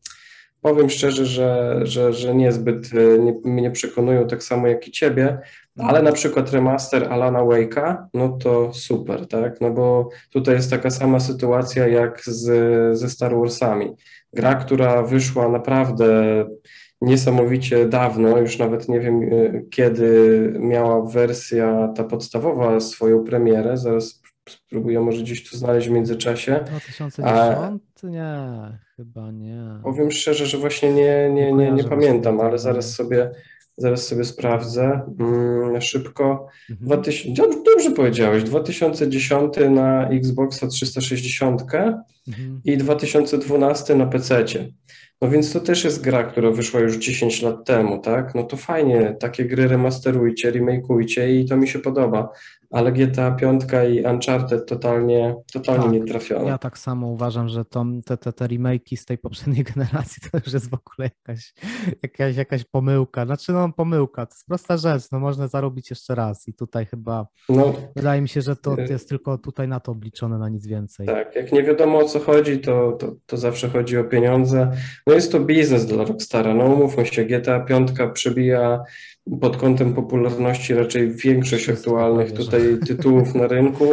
[0.62, 5.38] powiem szczerze, że, że, że niezbyt e, nie, mnie przekonują tak samo jak i ciebie,
[5.78, 9.60] ale na przykład remaster Alana Wake'a, no to super, tak?
[9.60, 13.94] No bo tutaj jest taka sama sytuacja jak z, ze Star Warsami.
[14.32, 16.44] Gra, która wyszła naprawdę
[17.00, 24.17] niesamowicie dawno, już nawet nie wiem e, kiedy miała wersja ta podstawowa swoją premierę, zaraz
[24.50, 26.60] spróbuję może gdzieś tu znaleźć w międzyczasie.
[26.66, 27.14] 2010?
[27.24, 29.80] A, nie, chyba nie.
[29.82, 33.30] Powiem szczerze, że właśnie nie, nie, nie, nie pamiętam, ale zaraz sobie
[33.78, 36.48] Zaraz sobie sprawdzę mm, szybko.
[36.70, 36.86] Mhm.
[36.86, 41.62] 2000, dobrze powiedziałeś, 2010 na Xboxa 360
[42.28, 42.60] mhm.
[42.64, 44.44] i 2012 na PC.
[45.22, 48.34] No więc to też jest gra, która wyszła już 10 lat temu, tak?
[48.34, 52.28] No to fajnie, takie gry remasterujcie, remakeujcie i to mi się podoba.
[52.70, 53.62] Ale GTA 5
[53.94, 56.48] i Uncharted totalnie, totalnie Tak, nie trafione.
[56.48, 60.38] Ja tak samo uważam, że to, te, te, te remake'i z tej poprzedniej generacji to
[60.44, 61.52] już jest w ogóle jakaś,
[62.02, 63.26] jakaś, jakaś pomyłka.
[63.26, 67.26] Znaczy no pomyłka, to jest prosta rzecz, no można zarobić jeszcze raz i tutaj chyba
[67.48, 70.66] No wydaje mi się, że to Y- jest tylko tutaj na to obliczone, na nic
[70.66, 71.06] więcej.
[71.06, 74.70] tak, jak nie wiadomo o co chodzi, to, to, to zawsze chodzi o pieniądze.
[75.06, 78.80] No jest to biznes dla Rockstara, no umówmy się, GTA 5 przebija
[79.40, 83.84] pod kątem popularności raczej większość aktualnych tutaj tytułów na rynku.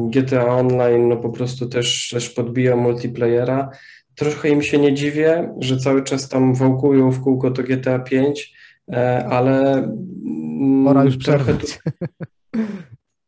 [0.00, 3.70] GTA Online no po prostu też, też podbija multiplayera.
[4.14, 8.54] Trochę im się nie dziwię, że cały czas tam wałkują w kółko to GTA 5,
[8.92, 11.66] e, ale mm, Pora już trochę tu.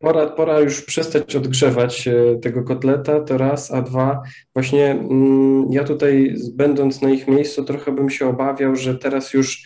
[0.01, 4.23] Pora, pora już przestać odgrzewać e, tego kotleta, to raz, a dwa,
[4.55, 9.63] właśnie mm, ja tutaj będąc na ich miejscu trochę bym się obawiał, że teraz już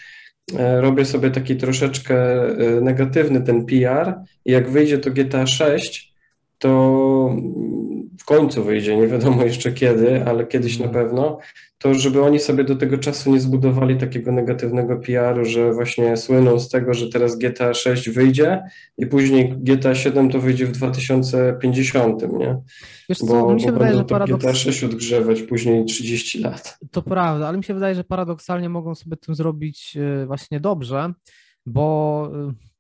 [0.80, 6.14] robię sobie taki troszeczkę e, negatywny ten PR i jak wyjdzie to GTA 6,
[6.58, 7.36] to
[8.22, 11.04] w końcu wyjdzie, nie wiadomo jeszcze kiedy, ale kiedyś na Mhm.
[11.04, 11.38] pewno,
[11.78, 16.58] to żeby oni sobie do tego czasu nie zbudowali takiego negatywnego PR-u, że właśnie słyną
[16.58, 18.62] z tego, że teraz GTA 6 wyjdzie
[18.98, 22.56] i później GTA 7 to wyjdzie w 2050, nie?
[23.08, 24.44] Wiesz co, Bo, mi się bo wydaje, że będą to paradoks...
[24.44, 26.78] GTA 6 odgrzewać później 30 lat.
[26.90, 31.12] To prawda, ale mi się wydaje, że paradoksalnie mogą sobie tym zrobić y, właśnie dobrze,
[31.66, 32.71] bo y,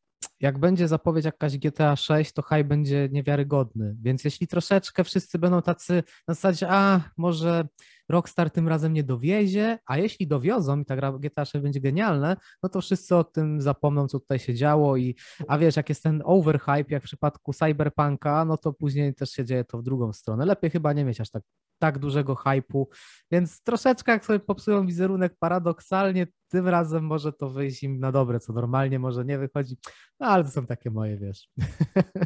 [0.42, 3.96] jak będzie zapowiedź jakaś GTA 6, to hype będzie niewiarygodny.
[4.02, 7.68] Więc jeśli troszeczkę wszyscy będą tacy na zasadzie, a może
[8.12, 12.36] Rockstar tym razem nie dowiezie, a jeśli dowiozą i ta gra GTA 6 będzie genialne,
[12.62, 15.16] no to wszyscy o tym zapomną, co tutaj się działo i
[15.48, 19.44] a wiesz, jak jest ten overhype, jak w przypadku Cyberpunka, no to później też się
[19.44, 20.46] dzieje to w drugą stronę.
[20.46, 21.42] Lepiej chyba nie mieć aż tak,
[21.78, 22.84] tak dużego hype'u,
[23.30, 28.40] więc troszeczkę jak sobie popsują wizerunek paradoksalnie, tym razem może to wyjść im na dobre,
[28.40, 29.76] co normalnie może nie wychodzi,
[30.20, 31.48] no ale to są takie moje, wiesz,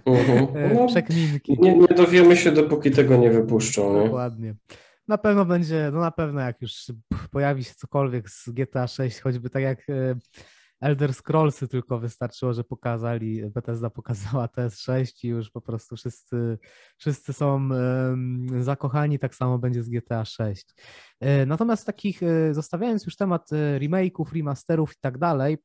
[0.07, 0.75] Mhm.
[0.75, 1.57] No, przekminki.
[1.61, 4.11] nie, nie dowiemy się, dopóki tego nie wypuszczą, nie?
[5.09, 6.87] Na pewno będzie, no na pewno jak już
[7.31, 10.17] pojawi się cokolwiek z GTA 6, choćby tak jak e,
[10.81, 16.59] Elder Scrollsy tylko wystarczyło, że pokazali, Bethesda pokazała TS6 i już po prostu wszyscy,
[16.99, 17.69] wszyscy są
[18.61, 20.75] zakochani, tak samo będzie z GTA 6.
[21.21, 25.59] E, Natomiast takich, e, zostawiając już temat e, remake'ów, remasterów i tak dalej,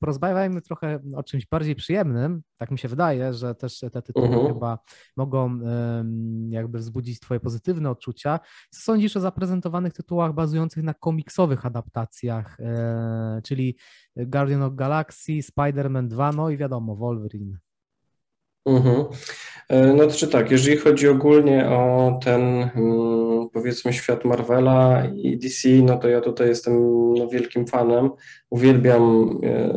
[0.00, 2.42] porozmawiajmy trochę o czymś bardziej przyjemnym.
[2.56, 4.46] Tak mi się wydaje, że też te tytuły Mhm.
[4.46, 4.78] chyba
[5.16, 5.60] mogą
[6.48, 8.40] jakby wzbudzić Twoje pozytywne odczucia.
[8.70, 12.56] Co sądzisz o zaprezentowanych tytułach bazujących na komiksowych adaptacjach,
[13.44, 13.76] czyli
[14.16, 17.58] Guardian of Galaxy, Spider-Man 2, no i wiadomo, Wolverine.
[18.66, 19.04] Mhm.
[19.68, 22.42] E, No to czy tak, jeżeli chodzi ogólnie o ten
[22.76, 26.74] mm, powiedzmy świat Marvela i DC, no to ja tutaj jestem
[27.14, 28.10] no, wielkim fanem.
[28.50, 29.70] Uwielbiam e,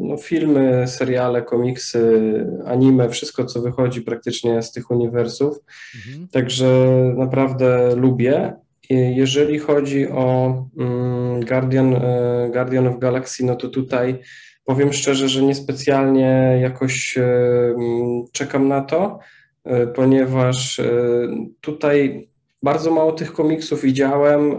[0.00, 5.58] no, filmy, seriale, komiksy, anime, wszystko co wychodzi praktycznie z tych uniwersów.
[5.94, 6.28] Mhm.
[6.28, 8.52] Także naprawdę lubię.
[8.90, 14.18] Jeżeli chodzi o mm, Guardian, e, Guardian of Galaxy, no to tutaj
[14.70, 17.24] powiem szczerze, że niespecjalnie jakoś e,
[18.32, 19.18] czekam na to,
[19.64, 20.92] e, ponieważ e,
[21.60, 22.28] tutaj
[22.62, 24.56] bardzo mało tych komiksów widziałem.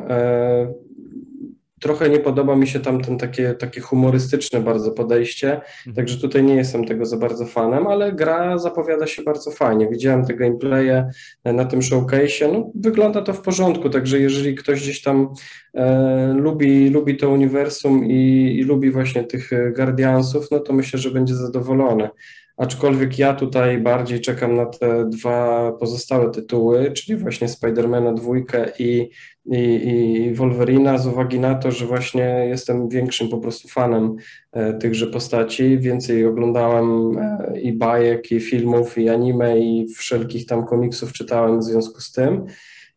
[1.81, 5.53] Trochę nie podoba mi się tam ten takie, takie humorystyczne bardzo podejście.
[5.53, 5.95] Mhm.
[5.95, 9.87] Także tutaj nie jestem tego za bardzo fanem, ale gra zapowiada się bardzo fajnie.
[9.89, 11.09] Widziałem te gameplaye
[11.45, 12.53] na tym showcase'ie.
[12.53, 15.33] No, wygląda to w porządku, także jeżeli ktoś gdzieś tam
[15.73, 20.99] e, lubi, lubi to uniwersum i, i lubi właśnie tych e, Guardiansów, no to myślę,
[20.99, 22.09] że będzie zadowolony.
[22.57, 29.09] Aczkolwiek ja tutaj bardziej czekam na te dwa pozostałe tytuły, czyli właśnie Spidermana dwójkę i,
[29.45, 34.15] i, i Wolverina, z uwagi na to, że właśnie jestem większym po prostu fanem
[34.51, 35.79] e, tychże postaci.
[35.79, 41.63] Więcej oglądałem e, i bajek, i filmów, i anime, i wszelkich tam komiksów czytałem w
[41.63, 42.45] związku z tym.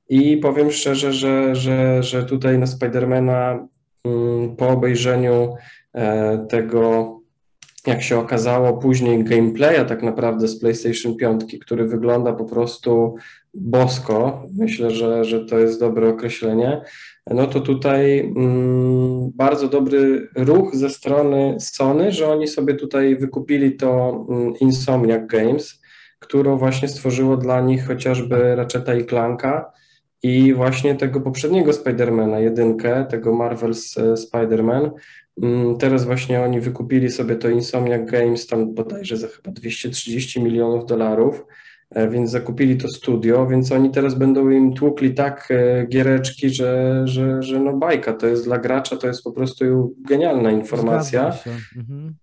[0.09, 3.68] I powiem szczerze, że, że, że tutaj na Spidermana
[4.04, 5.54] mm, po obejrzeniu
[5.94, 7.23] e, tego,
[7.87, 13.14] jak się okazało później gameplaya tak naprawdę z PlayStation 5, który wygląda po prostu
[13.55, 16.81] bosko, myślę, że, że to jest dobre określenie,
[17.31, 23.77] no to tutaj mm, bardzo dobry ruch ze strony Sony, że oni sobie tutaj wykupili
[23.77, 25.81] to mm, Insomniac Games,
[26.18, 29.73] którą właśnie stworzyło dla nich chociażby Ratcheta i Clanka
[30.23, 34.90] i właśnie tego poprzedniego Spidermana, jedynkę, tego Marvel's e, Spider-Man.
[35.42, 40.87] Mm, Teraz właśnie oni wykupili sobie to Insomniac Games tam bodajże za chyba 230 milionów
[40.87, 41.44] dolarów,
[41.90, 47.03] e, więc zakupili to studio, więc oni teraz będą im tłukli tak e, giereczki, że,
[47.05, 51.33] że, że no bajka, to jest dla gracza, to jest po prostu genialna informacja.
[51.77, 52.14] Mhm.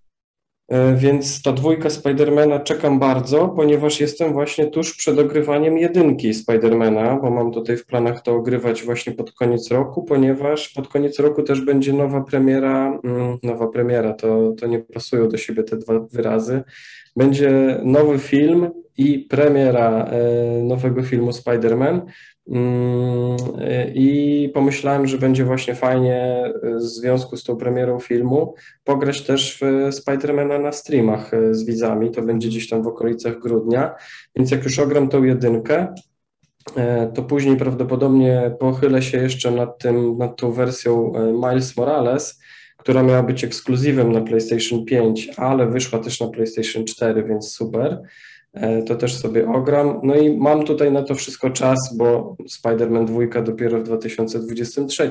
[0.71, 7.19] E, więc ta dwójka Spidermana czekam bardzo, ponieważ jestem właśnie tuż przed ogrywaniem jedynki Spidermana,
[7.21, 11.43] bo mam tutaj w planach to ogrywać właśnie pod koniec roku, ponieważ pod koniec roku
[11.43, 15.99] też będzie nowa premiera, mm, nowa premiera, to, to nie pasują do siebie te dwa
[15.99, 16.63] wyrazy.
[17.15, 22.01] Będzie nowy film i premiera e, nowego filmu Spider-Man.
[22.47, 23.37] Mm,
[23.93, 29.93] I pomyślałem, że będzie właśnie fajnie w związku z tą premierą filmu pograć też w
[29.93, 32.11] Spidermana na streamach e, z widzami.
[32.11, 33.95] To będzie gdzieś tam w okolicach grudnia.
[34.35, 35.93] Więc jak już ogram tą jedynkę,
[36.75, 42.39] e, to później prawdopodobnie pochylę się jeszcze nad, tym, nad tą wersją e, Miles Morales,
[42.77, 48.01] która miała być ekskluzywem na PlayStation 5, ale wyszła też na PlayStation 4, więc super.
[48.53, 49.99] E, to też sobie ogram.
[50.03, 55.09] No i mam tutaj na to wszystko czas, bo Spider-Man 2 dopiero w 2023.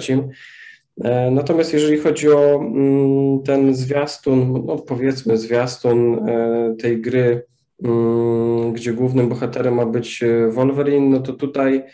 [1.04, 7.42] E, natomiast jeżeli chodzi o mm, ten zwiastun, no powiedzmy zwiastun e, tej gry,
[7.84, 11.84] mm, gdzie głównym bohaterem ma być Wolverine, no to tutaj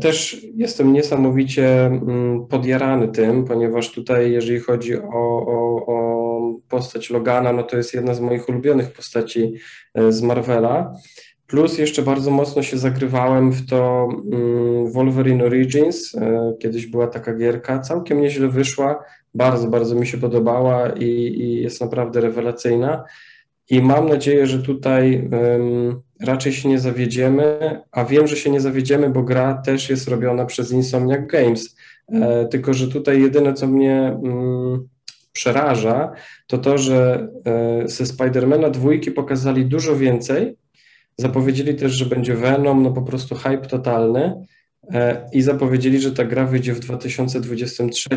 [0.00, 6.19] też jestem niesamowicie mm, podjarany tym, ponieważ tutaj, jeżeli chodzi o, o, o
[6.68, 9.54] postać Logana, no to jest jedna z moich ulubionych postaci
[9.94, 10.94] e, z Marvela.
[11.46, 16.14] Plus jeszcze bardzo mocno się zagrywałem w to mm, Wolverine Origins.
[16.14, 21.04] E, kiedyś była taka gierka, całkiem nieźle wyszła, bardzo, bardzo mi się podobała i,
[21.40, 23.04] i jest naprawdę rewelacyjna.
[23.70, 28.60] I mam nadzieję, że tutaj um, raczej się nie zawiedziemy, a wiem, że się nie
[28.60, 31.76] zawiedziemy, bo gra też jest robiona przez Insomniac Games.
[32.12, 34.88] E, tylko, że tutaj jedyne, co mnie um,
[35.32, 36.12] przeraża,
[36.46, 40.56] to to, że e, ze Spidermana dwójki pokazali dużo więcej.
[41.16, 44.46] Zapowiedzieli też, że będzie Venom, no po prostu hype totalny
[44.92, 48.08] e, i zapowiedzieli, że ta gra wyjdzie w 2023,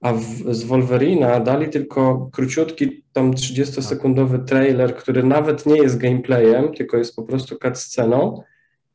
[0.00, 6.72] a w, z Wolverina dali tylko króciutki, tam 30-sekundowy trailer, który nawet nie jest gameplayem,
[6.72, 8.42] tylko jest po prostu cutsceną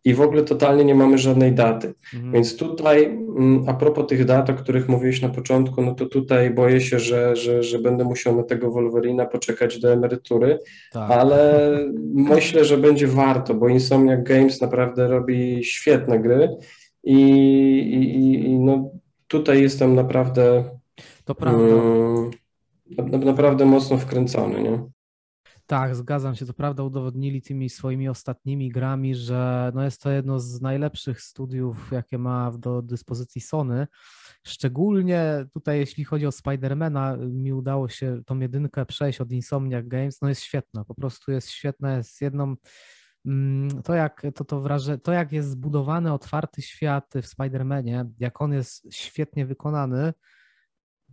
[0.06, 1.94] i w ogóle totalnie nie mamy żadnej daty.
[2.14, 2.34] Mhm.
[2.34, 6.50] Więc tutaj, mm, a propos tych dat, o których mówiłeś na początku, no to tutaj
[6.50, 10.60] boję się, że, że, że będę musiał na tego Wolverina poczekać do emerytury,
[10.92, 11.12] tak.
[11.12, 11.72] ale
[12.34, 16.50] myślę, że będzie warto, bo Insomniac Games naprawdę robi świetne gry
[17.04, 17.22] i,
[18.14, 18.92] i, i no
[19.28, 20.64] tutaj jestem naprawdę
[21.26, 21.64] to prawda.
[21.64, 22.32] Mm,
[23.26, 24.80] naprawdę mocno wkręcony, nie?
[25.72, 26.46] Tak, zgadzam się.
[26.46, 31.92] To prawda, udowodnili tymi swoimi ostatnimi grami, że no jest to jedno z najlepszych studiów,
[31.92, 33.88] jakie ma do dyspozycji Sony.
[34.48, 40.22] Szczególnie tutaj, jeśli chodzi o Spidermana, mi udało się tą jedynkę przejść od Insomniac Games.
[40.22, 42.56] No jest świetna, po prostu jest świetna, jest jedną.
[43.26, 48.42] Mm, to jak, to, to, wraże, to jak jest zbudowany otwarty świat w Spidermanie, jak
[48.42, 50.14] on jest świetnie wykonany,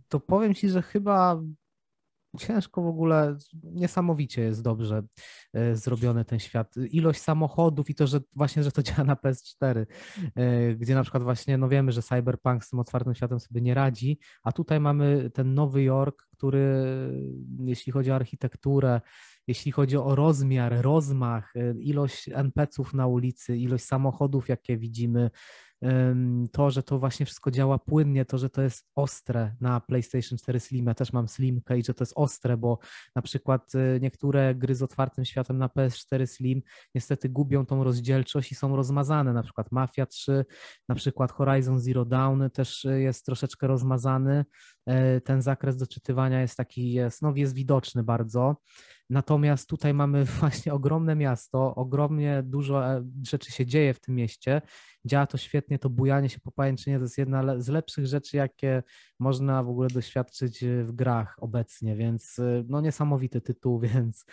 [0.07, 1.41] to powiem Ci, że chyba
[2.37, 5.03] ciężko w ogóle, niesamowicie jest dobrze
[5.53, 6.75] e, zrobiony ten świat.
[6.91, 9.85] Ilość samochodów i to, że właśnie, że to działa na PS4,
[10.35, 13.73] e, gdzie na przykład właśnie, no wiemy, że Cyberpunk z tym otwartym światem sobie nie
[13.73, 16.83] radzi, a tutaj mamy ten Nowy Jork, który
[17.59, 19.01] jeśli chodzi o architekturę,
[19.47, 25.29] jeśli chodzi o rozmiar, rozmach, e, ilość NPC-ów na ulicy, ilość samochodów, jakie widzimy,
[26.51, 30.59] to, że to właśnie wszystko działa płynnie, to, że to jest ostre na PlayStation 4
[30.59, 32.79] Slim, ja też mam Slimkę i że to jest ostre, bo
[33.15, 36.61] na przykład y, niektóre gry z otwartym światem na PS4 Slim
[36.95, 40.45] niestety gubią tą rozdzielczość i są rozmazane, na przykład Mafia 3,
[40.89, 44.45] na przykład Horizon Zero Dawn też y, jest troszeczkę rozmazany, e,
[45.23, 48.55] ten zakres doczytywania jest taki, jest, no jest widoczny bardzo,
[49.09, 54.61] Natomiast tutaj mamy właśnie ogromne miasto, ogromnie dużo e, rzeczy się dzieje w tym mieście.
[55.05, 58.83] Działa to świetnie, to bujanie się po pajęczynie to jest jedna z lepszych rzeczy, jakie
[59.19, 64.25] można w ogóle doświadczyć e, w grach obecnie, więc e, no niesamowity tytuł, więc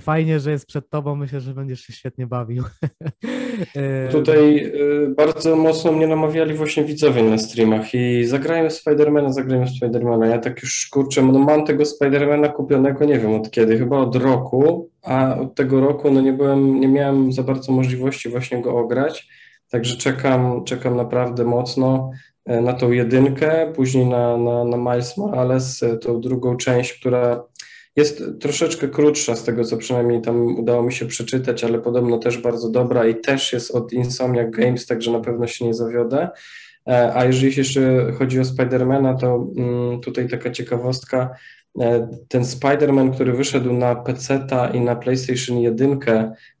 [0.00, 2.64] fajnie, że jest przed tobą, myślę, że będziesz się świetnie bawił.
[4.12, 4.72] Tutaj
[5.16, 10.26] bardzo mocno mnie namawiali właśnie widzowie na streamach i zagrajmy Spidermana, zagrajmy Spidermana.
[10.26, 14.16] Ja tak już kurczę, no mam tego Spidermana kupionego, nie wiem od kiedy, chyba od
[14.16, 18.78] roku, a od tego roku no nie byłem, nie miałem za bardzo możliwości właśnie go
[18.78, 19.28] ograć,
[19.70, 22.29] także czekam, czekam naprawdę mocno e,
[22.60, 27.44] na tą jedynkę, później na, na, na Miles Morales, e, tą drugą część, która
[27.96, 32.38] jest troszeczkę krótsza z tego, co przynajmniej tam udało mi się przeczytać, ale podobno też
[32.38, 36.28] bardzo dobra i też jest od Insomniac Games, także na pewno się nie zawiodę.
[36.88, 41.34] E, a jeżeli jeszcze chodzi o Spidermana, to mm, tutaj taka ciekawostka,
[41.78, 45.98] E, ten Spider-Man, który wyszedł na PC i na PlayStation 1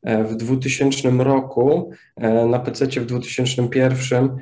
[0.02, 4.36] e, w 2000 roku, e, na PC w 2001,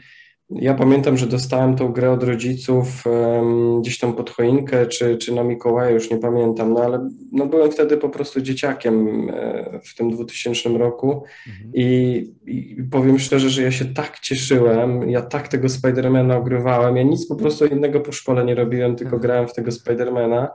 [0.50, 5.34] ja pamiętam, że dostałem tą grę od rodziców um, gdzieś tam pod choinkę, czy, czy
[5.34, 9.94] na Mikołaja, już nie pamiętam, no ale no byłem wtedy po prostu dzieciakiem e, w
[9.94, 11.70] tym 2000 roku mhm.
[11.74, 17.02] i, i, powiem szczerze, że ja się tak cieszyłem, ja tak tego Spidermana ogrywałem, ja
[17.02, 19.22] nic po prostu innego po szkole nie robiłem, tylko mhm.
[19.22, 20.48] grałem w tego Spidermana.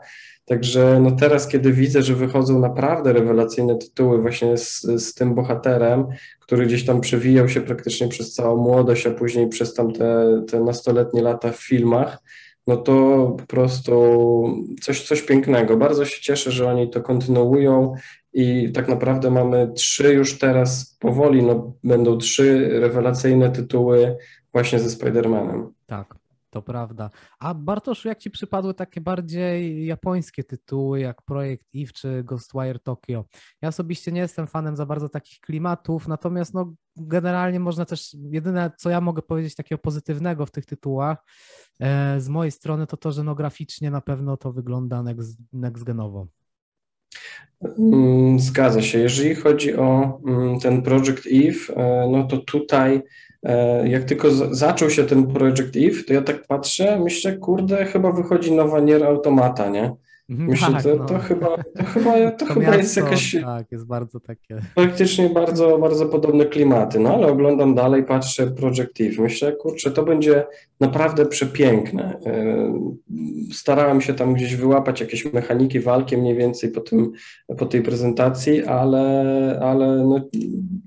[0.45, 6.05] Także no teraz, kiedy widzę, że wychodzą naprawdę rewelacyjne tytuły właśnie z, z tym bohaterem,
[6.39, 10.59] który gdzieś tam przewijał się praktycznie przez całą młodość, a później przez tam te, te
[10.59, 12.17] nastoletnie lata w filmach,
[12.67, 12.93] no to
[13.39, 14.43] po prostu
[14.81, 15.77] coś, coś pięknego.
[15.77, 17.93] Bardzo się cieszę, że oni to kontynuują
[18.33, 24.17] i tak naprawdę mamy trzy już teraz powoli, no będą trzy rewelacyjne tytuły
[24.53, 25.67] właśnie ze Spider-Manem.
[25.87, 26.22] Tak.
[26.53, 27.09] To prawda.
[27.39, 33.25] A Bartoszu, jak ci przypadły takie bardziej japońskie tytuły, jak Projekt Eve czy Ghostwire Tokyo?
[33.61, 38.71] Ja osobiście nie jestem fanem za bardzo takich klimatów, natomiast no, generalnie można też, jedyne
[38.77, 41.25] co ja mogę powiedzieć takiego pozytywnego w tych tytułach
[41.79, 45.83] e, z mojej strony to to, że no graficznie na pewno to wygląda next, next
[45.83, 46.27] genowo.
[47.79, 48.99] Mm, zgadza się.
[48.99, 53.01] Jeżeli chodzi o mm, ten Project Eve, e, no to tutaj
[53.43, 58.11] E, jak tylko zaczął się ten Project Eve, to ja tak patrzę, myślę, kurde, chyba
[58.11, 59.95] wychodzi nowa Nier Automata, nie?
[60.29, 61.05] Mhm, myślę, tak, to, no.
[61.05, 63.35] to, chyba, to chyba, to, to chyba miasto, jest jakaś...
[63.41, 64.61] Tak, jest bardzo takie...
[64.75, 70.03] Faktycznie bardzo, bardzo podobne klimaty, no ale oglądam dalej, patrzę Project Eve, myślę, kurczę, to
[70.03, 70.45] będzie
[70.79, 72.19] naprawdę przepiękne.
[72.25, 72.73] E,
[73.51, 77.11] starałem się tam gdzieś wyłapać jakieś mechaniki walki mniej więcej po, tym,
[77.57, 80.29] po tej prezentacji, ale, ale no,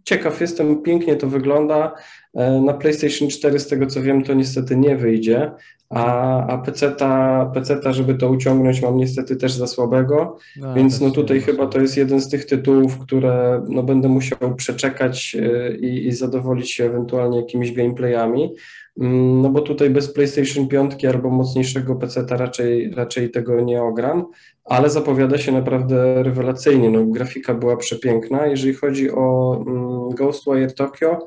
[0.05, 1.95] ciekaw jestem, pięknie to wygląda,
[2.61, 5.51] na PlayStation 4, z tego co wiem, to niestety nie wyjdzie,
[5.91, 11.11] a, a PC-ta, PC-ta, żeby to uciągnąć, mam niestety też za słabego, no, więc no
[11.11, 16.07] tutaj chyba to jest jeden z tych tytułów, które no będę musiał przeczekać e, i,
[16.07, 18.55] i zadowolić się ewentualnie jakimiś gameplayami,
[19.01, 24.27] mm, no bo tutaj bez PlayStation 5 albo mocniejszego PC-ta raczej, raczej tego nie ogram,
[24.65, 26.91] ale zapowiada się naprawdę rewelacyjnie.
[26.91, 28.47] No, grafika była przepiękna.
[28.47, 31.19] Jeżeli chodzi o mm, Ghostwire Tokyo,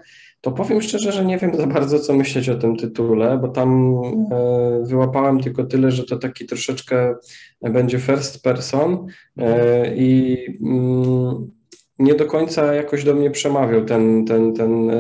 [0.42, 3.96] to powiem szczerze, że nie wiem za bardzo, co myśleć o tym tytule, bo tam
[4.32, 7.16] e, wyłapałem tylko tyle, że to taki troszeczkę
[7.62, 11.52] będzie first person e, i mm,
[12.00, 14.96] nie do końca jakoś do mnie przemawiał ten, ten, ten e,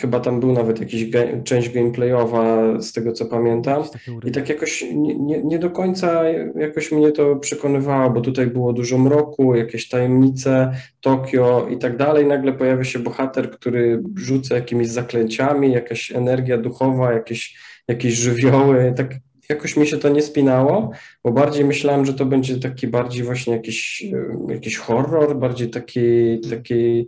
[0.00, 3.82] Chyba tam był nawet jakiś ge część gameplayowa, z tego co pamiętam.
[4.24, 6.24] I tak jakoś nie, nie, nie, do końca
[6.56, 12.26] jakoś mnie to przekonywało, bo tutaj było dużo mroku, jakieś tajemnice, Tokio i tak dalej.
[12.26, 17.58] Nagle pojawia się bohater, który rzuca jakimiś zaklęciami, jakaś energia duchowa, jakieś,
[17.88, 18.94] jakieś żywioły.
[18.96, 19.14] Tak
[19.48, 20.90] jakoś mi się to nie spinało,
[21.24, 24.04] bo bardziej myślałem, że to będzie taki bardziej właśnie jakiś,
[24.48, 27.06] jakiś horror, bardziej taki, taki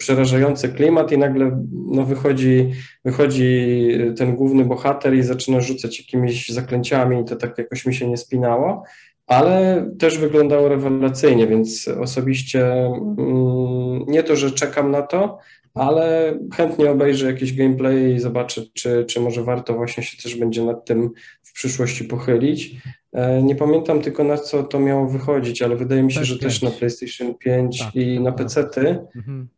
[0.00, 2.70] przerażający klimat i nagle no, wychodzi,
[3.04, 8.08] wychodzi ten główny bohater i zaczyna rzucać jakimiś zaklęciami i to tak jakoś mi się
[8.08, 8.82] nie spinało,
[9.26, 12.86] ale też wyglądało rewelacyjnie, więc osobiście
[13.18, 15.38] mm, nie to, że czekam na to,
[15.74, 20.64] ale chętnie obejrzę jakieś gameplay i zobaczę, czy, czy może warto właśnie się też będzie
[20.64, 21.10] nad tym
[21.42, 22.76] w przyszłości pochylić.
[23.12, 26.62] E, nie pamiętam tylko na co to miało wychodzić, ale wydaje mi się, że też
[26.62, 28.46] na PlayStation 5 tak, i na tak.
[28.46, 28.98] PC-ty.
[29.16, 29.48] Mhm.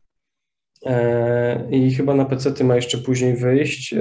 [0.87, 3.99] E, i chyba na PC ma jeszcze później wyjść, e,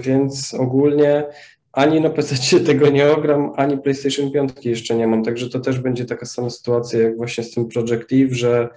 [0.00, 1.24] więc ogólnie
[1.72, 5.78] ani na PC tego nie ogram, ani PlayStation 5 jeszcze nie mam, także to też
[5.78, 8.68] będzie taka sama sytuacja jak właśnie z tym Project Eve, że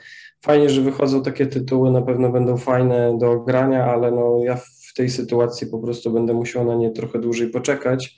[0.41, 4.93] fajnie, że wychodzą takie tytuły, na pewno będą fajne do grania, ale no ja w
[4.95, 8.17] tej sytuacji po prostu będę musiał na nie trochę dłużej poczekać,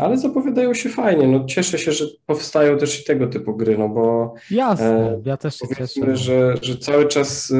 [0.00, 1.26] ale zapowiadają się fajnie.
[1.26, 5.36] No, cieszę się, że powstają też i tego typu gry, no bo Jasne, e, ja
[5.36, 6.16] też się cieszę.
[6.16, 7.52] Że, że cały czas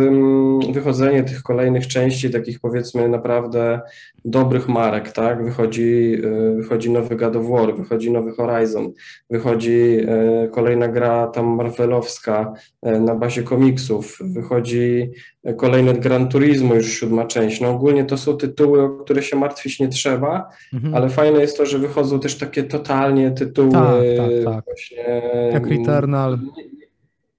[0.73, 3.81] wychodzenie tych kolejnych części, takich powiedzmy naprawdę
[4.25, 5.45] dobrych marek, tak?
[5.45, 8.93] Wychodzi, e, wychodzi nowy God of War, wychodzi nowy Horizon,
[9.31, 15.11] wychodzi e, kolejna gra tam Marvelowska e, na bazie komiksów, wychodzi
[15.57, 17.61] kolejny Gran Turismo, już siódma część.
[17.61, 20.95] No ogólnie to są tytuły, o które się martwić nie trzeba, mhm.
[20.95, 23.83] ale fajne jest to, że wychodzą też takie totalnie tytuły tak,
[24.17, 24.65] tak, tak.
[24.65, 25.23] właśnie...
[25.53, 26.39] Jak Returnal.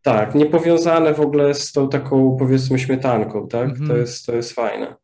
[0.02, 3.70] Tak, niepowiązane w ogóle z tą taką powiedzmy śmietanką, tak?
[3.70, 3.88] Mhm.
[3.88, 4.96] To, jest, to jest fajne.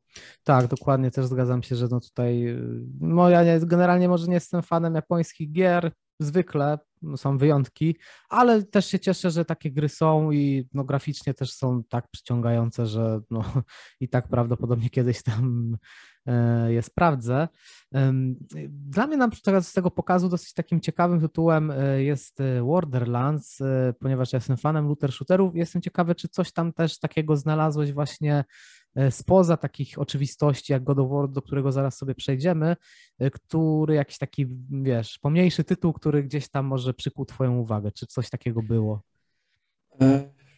[0.44, 2.58] Tak, dokładnie, też zgadzam się, że no tutaj,
[3.02, 6.78] no ja nie, generalnie może nie jestem fanem japońskich gier, zwykle
[7.16, 7.96] są wyjątki,
[8.30, 12.86] ale też się cieszę, że takie gry są i no graficznie też są tak przyciągające,
[12.86, 13.44] że no
[14.00, 15.78] i tak prawdopodobnie kiedyś tam
[16.26, 17.48] e, je sprawdzę.
[18.70, 23.60] Dla mnie na przykład z tego pokazu dosyć takim ciekawym tytułem e, jest e, Borderlands,
[24.00, 28.44] ponieważ ja jestem fanem looter shooterów jestem ciekawy, czy coś tam też takiego znalazłeś właśnie
[29.10, 32.76] spoza takich oczywistości jak God of War, do którego zaraz sobie przejdziemy,
[33.20, 38.08] e, który jakiś taki, wiesz, pomniejszy tytuł, który gdzieś tam może przykuł twoją uwagę, czy
[38.08, 39.02] coś takiego było?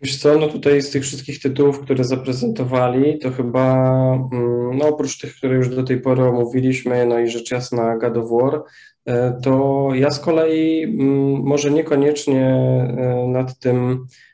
[0.02, 3.94] Wiesz co, no tutaj z tych wszystkich tytułów, które zaprezentowali, to chyba,
[4.32, 8.18] mm, no oprócz tych, które już do tej pory omówiliśmy, no i rzecz jasna God
[8.18, 8.64] of War,
[9.06, 14.29] e, to ja z kolei mm, może niekoniecznie e, nad tym e,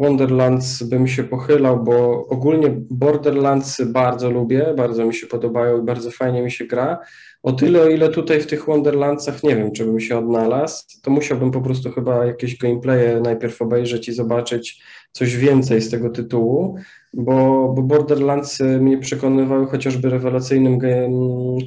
[0.00, 6.10] Wonderlands bym się pochylał, bo ogólnie Borderlands bardzo lubię, bardzo mi się podobają i bardzo
[6.10, 6.98] fajnie mi się gra,
[7.42, 11.10] o tyle, o ile tutaj w tych Wonderlandsach nie wiem, czy bym się odnalazł, to
[11.10, 14.82] musiałbym po prostu chyba jakieś gameplaye najpierw obejrzeć i zobaczyć
[15.12, 16.76] coś więcej z tego tytułu,
[17.14, 20.78] bo, bo Borderlands mnie przekonywały chociażby rewelacyjnym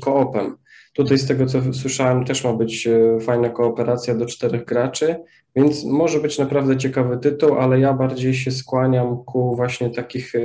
[0.01, 0.57] koopem.
[0.95, 5.15] Tutaj z tego, co słyszałem, też ma być e, fajna kooperacja do czterech graczy,
[5.55, 10.39] więc może być naprawdę ciekawy tytuł, ale ja bardziej się skłaniam ku właśnie takich, e,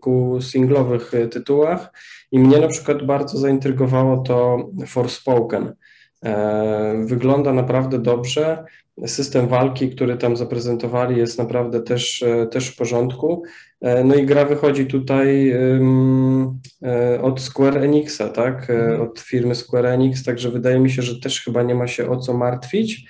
[0.00, 1.92] ku singlowych e, tytułach
[2.32, 5.74] i mnie na przykład bardzo zaintrygowało to Forspoken.
[7.04, 8.64] Wygląda naprawdę dobrze.
[9.06, 13.42] System walki, który tam zaprezentowali, jest naprawdę też, też w porządku.
[14.04, 15.54] No i gra wychodzi tutaj
[17.22, 18.70] od Square Enixa, tak?
[18.70, 19.00] Mhm.
[19.00, 22.16] Od firmy Square Enix, także wydaje mi się, że też chyba nie ma się o
[22.16, 23.06] co martwić.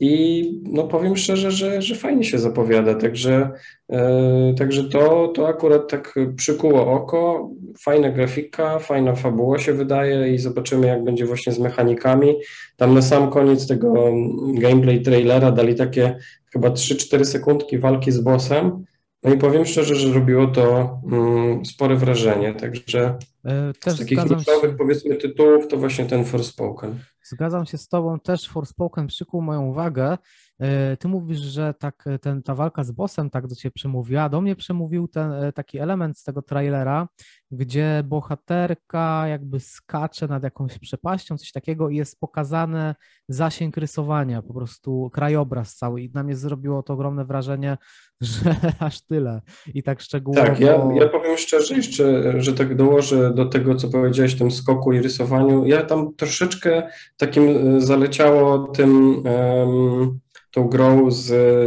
[0.00, 3.50] I no powiem szczerze, że, że fajnie się zapowiada, także,
[3.92, 10.38] e, także to, to akurat tak przykuło oko, fajna grafika, fajna fabuła się wydaje i
[10.38, 12.34] zobaczymy jak będzie właśnie z mechanikami.
[12.76, 14.12] Tam na sam koniec tego
[14.54, 16.16] gameplay trailera dali takie
[16.52, 18.84] chyba 3-4 sekundki walki z bossem,
[19.24, 24.30] no i powiem szczerze, że robiło to mm, spore wrażenie, także e, Też z takich
[24.30, 26.98] niszowych powiedzmy tytułów to właśnie ten Forspoken.
[27.22, 30.18] Zgadzam się z Tobą, też Forspoken przykuł moją uwagę.
[30.60, 34.28] E, ty mówisz, że tak e, ten, ta walka z bossem tak do Ciebie przemówiła.
[34.28, 37.08] Do mnie przemówił ten taki element z tego trailera,
[37.50, 42.94] gdzie bohaterka jakby skacze nad jakąś przepaścią, coś takiego i jest pokazane
[43.28, 47.76] zasięg rysowania, po prostu krajobraz cały i na mnie zrobiło to ogromne wrażenie,
[48.20, 49.42] że aż tyle
[49.74, 50.46] i tak szczegółowo.
[50.46, 54.92] Tak, ja, ja powiem szczerze jeszcze, że tak dołożę do tego, co powiedziałeś, tym skoku
[54.92, 55.66] i rysowaniu.
[55.66, 60.20] Ja tam troszeczkę takim e, zaleciało tym, um,
[60.54, 61.24] tą grą z,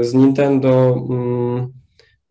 [0.07, 1.73] z Nintendo, um,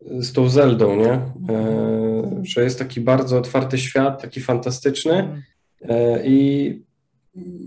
[0.01, 1.11] z tą Zeldą, nie?
[1.11, 5.43] E, że jest taki bardzo otwarty świat, taki fantastyczny mhm.
[5.81, 6.87] e, i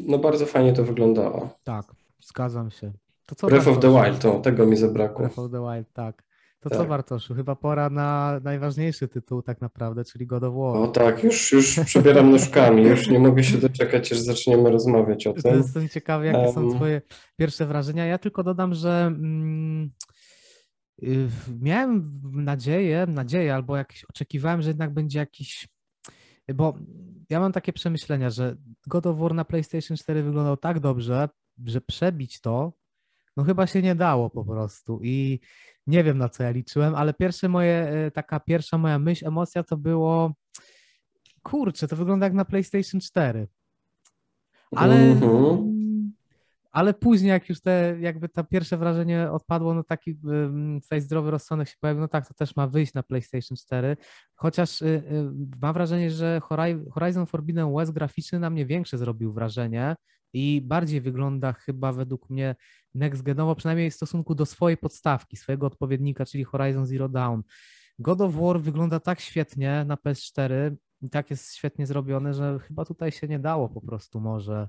[0.07, 1.49] no bardzo fajnie to wyglądało.
[1.65, 1.87] Tak,
[2.21, 2.93] zgadzam się.
[3.27, 5.19] To co Breath of the Wild, to, tego mi zabrakło.
[5.19, 6.23] Breath of the Wild, tak.
[6.61, 6.79] To tak.
[6.79, 10.77] co Bartoszu, chyba pora na najważniejszy tytuł tak naprawdę, czyli God of War.
[10.77, 15.33] O tak, już, już przebieram nóżkami, już nie mogę się doczekać, aż zaczniemy rozmawiać o
[15.33, 15.57] tym.
[15.57, 16.53] Jestem ciekawy, jakie um...
[16.55, 17.03] są twoje
[17.37, 18.07] pierwsze wrażenia.
[18.07, 19.91] Ja tylko dodam, że mm,
[21.03, 21.29] y,
[21.61, 25.69] miałem nadzieję, nadzieję albo jakieś oczekiwałem, że jednak będzie jakiś,
[26.55, 26.75] bo
[27.31, 28.57] ja mam takie przemyślenia, że
[28.87, 31.29] God of War na PlayStation 4 wyglądał tak dobrze,
[31.65, 32.73] że przebić to,
[33.37, 35.41] no chyba się nie dało po prostu i
[35.91, 39.63] nie wiem na co ja liczyłem, ale pierwsze moje, e, taka pierwsza moja myśl, emocja
[39.63, 40.33] to było
[41.43, 43.49] kurczę, to wygląda jak na PlayStation 4.
[44.77, 45.71] Ale, mm-hmm.
[46.71, 50.17] ale później, jak już te, jakby to pierwsze wrażenie odpadło, no taki
[50.83, 53.97] tutaj zdrowy rozsądek się pojawił, no tak, to też ma wyjść na PlayStation 4.
[54.35, 55.03] Chociaż y, y,
[55.63, 56.41] mam wrażenie, że
[56.93, 59.97] Horizon Forbidden West graficzny na mnie większe zrobił wrażenie
[60.33, 62.57] i bardziej wygląda chyba według mnie
[62.95, 67.41] next genowo, przynajmniej w stosunku do swojej podstawki, swojego odpowiednika, czyli Horizon Zero Dawn.
[67.99, 72.85] God of War wygląda tak świetnie na PS4 i tak jest świetnie zrobiony, że chyba
[72.85, 74.69] tutaj się nie dało po prostu może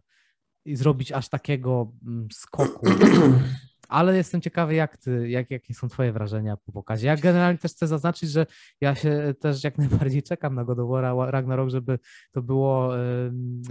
[0.65, 2.87] zrobić aż takiego mm, skoku.
[3.91, 7.07] Ale jestem ciekawy, jak ty, jak, jakie są twoje wrażenia po pokazie.
[7.07, 8.45] Ja generalnie też chcę zaznaczyć, że
[8.81, 11.99] ja się też jak najbardziej czekam na God of War Ragnarok, żeby
[12.31, 12.93] to było,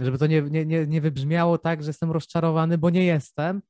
[0.01, 3.61] żeby to nie, nie, nie wybrzmiało tak, że jestem rozczarowany, bo nie jestem,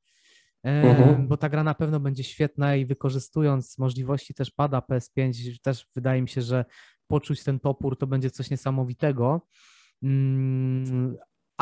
[0.64, 1.28] mhm.
[1.28, 6.22] bo ta gra na pewno będzie świetna i wykorzystując możliwości też pada PS5, też wydaje
[6.22, 6.64] mi się, że
[7.06, 9.46] poczuć ten topór to będzie coś niesamowitego.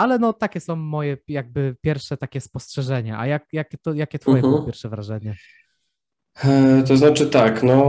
[0.01, 3.18] Ale no takie są moje jakby pierwsze takie spostrzeżenia.
[3.18, 4.53] A jak, jakie, to, jakie twoje mhm.
[4.55, 5.34] było pierwsze wrażenie?
[6.45, 7.84] E, to znaczy tak, no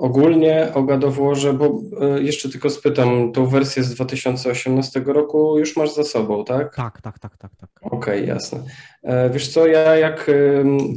[0.00, 5.94] ogólnie o gadoworze, bo e, jeszcze tylko spytam, tą wersję z 2018 roku już masz
[5.94, 6.74] za sobą, tak?
[6.74, 7.50] Tak, tak, tak, tak.
[7.56, 7.70] tak.
[7.80, 8.58] Okej, okay, jasne.
[9.02, 10.30] E, wiesz co, ja jak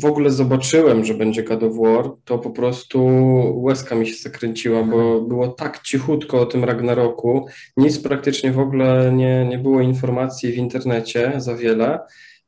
[0.01, 3.05] w ogóle zobaczyłem, że będzie God of War, to po prostu
[3.55, 9.11] łezka mi się zakręciła, bo było tak cichutko o tym Ragnaroku, nic praktycznie w ogóle
[9.13, 11.99] nie, nie było informacji w internecie za wiele.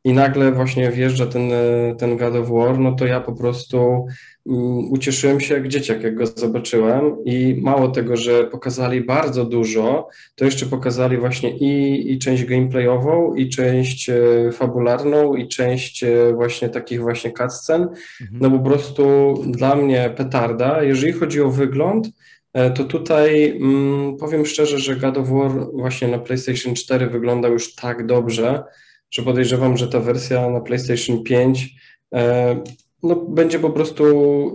[0.04, 1.52] I nagle właśnie wjeżdża ten,
[1.98, 4.08] ten God of War, no to ja po prostu
[4.46, 10.08] um, ucieszyłem się jak dzieciak, jak go zobaczyłem i mało tego, że pokazali bardzo dużo,
[10.36, 16.34] to jeszcze pokazali właśnie i, i część gameplayową, i część e, fabularną, i część e,
[16.34, 18.40] właśnie takich właśnie cutscen, mhm.
[18.42, 20.84] no po prostu dla mnie petarda.
[20.84, 22.10] Jeżeli chodzi o wygląd,
[22.54, 27.52] e, to tutaj mm, powiem szczerze, że God of War właśnie na PlayStation 4 wyglądał
[27.52, 28.64] już tak dobrze,
[29.12, 31.76] że podejrzewam, że ta wersja na PlayStation 5
[32.14, 32.56] e,
[33.04, 34.04] no, będzie po prostu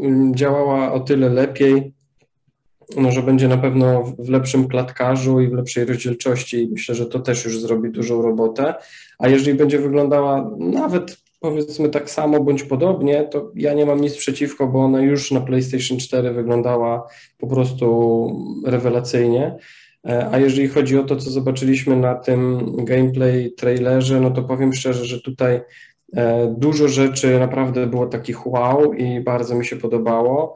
[0.02, 1.92] mm, działała o tyle lepiej,
[2.96, 7.07] no, że będzie na pewno w lepszym klatkarzu i w lepszej rozdzielczości i myślę, że
[7.07, 8.74] to też już zrobi dużą robotę,
[9.18, 14.16] a jeżeli będzie wyglądała nawet powiedzmy tak samo bądź podobnie, to ja nie mam nic
[14.16, 18.28] przeciwko, bo ona już na PlayStation 4 wyglądała po prostu
[18.66, 19.57] rewelacyjnie.
[20.09, 24.72] E, a jeżeli chodzi o to, co zobaczyliśmy na tym gameplay trailerze, no to powiem
[24.72, 25.61] szczerze, że tutaj
[26.16, 30.55] e, dużo rzeczy naprawdę było takich wow i bardzo mi się podobało.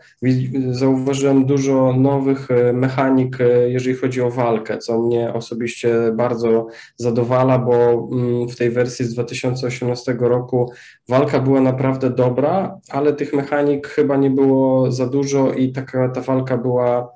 [0.70, 3.38] Zauważyłem dużo nowych e, mechanik,
[3.68, 9.14] jeżeli chodzi o walkę, co mnie osobiście bardzo zadowala, bo mm, w tej wersji z
[9.14, 10.72] 2018 roku
[11.08, 16.20] walka była naprawdę dobra, ale tych mechanik chyba nie było za dużo i taka ta
[16.20, 17.08] walka była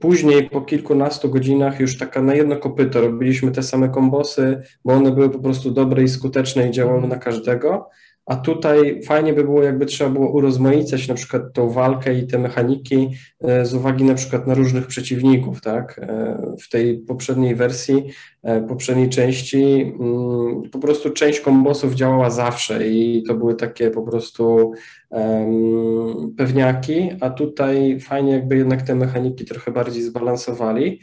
[0.00, 5.12] Później po kilkunastu godzinach już taka na jedno kopyto robiliśmy te same kombosy, bo one
[5.12, 7.88] były po prostu dobre i skuteczne i działały na każdego.
[8.26, 12.38] A tutaj fajnie by było, jakby trzeba było urozmaicać na przykład tą walkę i te
[12.38, 13.10] mechaniki
[13.40, 15.98] e, z uwagi na przykład na różnych przeciwników, tak?
[15.98, 18.04] E, w tej poprzedniej wersji,
[18.42, 24.02] e, poprzedniej części mm, po prostu część kombosów działała zawsze i to były takie po
[24.02, 24.72] prostu
[25.10, 31.00] um, pewniaki, a tutaj fajnie jakby jednak te mechaniki trochę bardziej zbalansowali.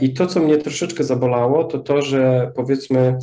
[0.00, 3.18] I to, co mnie troszeczkę zabolało, to to, że powiedzmy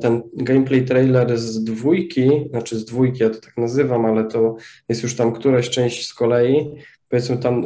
[0.00, 4.56] ten gameplay trailer z dwójki, znaczy z dwójki, ja to tak nazywam, ale to
[4.88, 6.70] jest już tam któraś część z kolei,
[7.10, 7.64] powiedzmy tam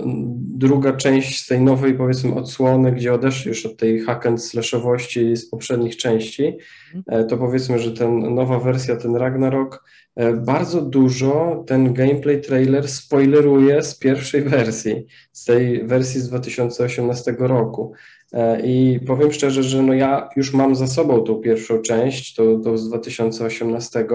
[0.58, 5.36] druga część z tej nowej powiedzmy odsłony, gdzie odeszli już od tej hack and slashowości
[5.36, 6.58] z poprzednich części,
[7.06, 9.84] e, to powiedzmy, że ten nowa wersja, ten Ragnarok,
[10.16, 17.34] e, bardzo dużo ten gameplay trailer spoileruje z pierwszej wersji, z tej wersji z 2018
[17.38, 17.92] roku.
[18.34, 22.58] E, I powiem szczerze, że no ja już mam za sobą tą pierwszą część, to,
[22.58, 24.06] to z 2018,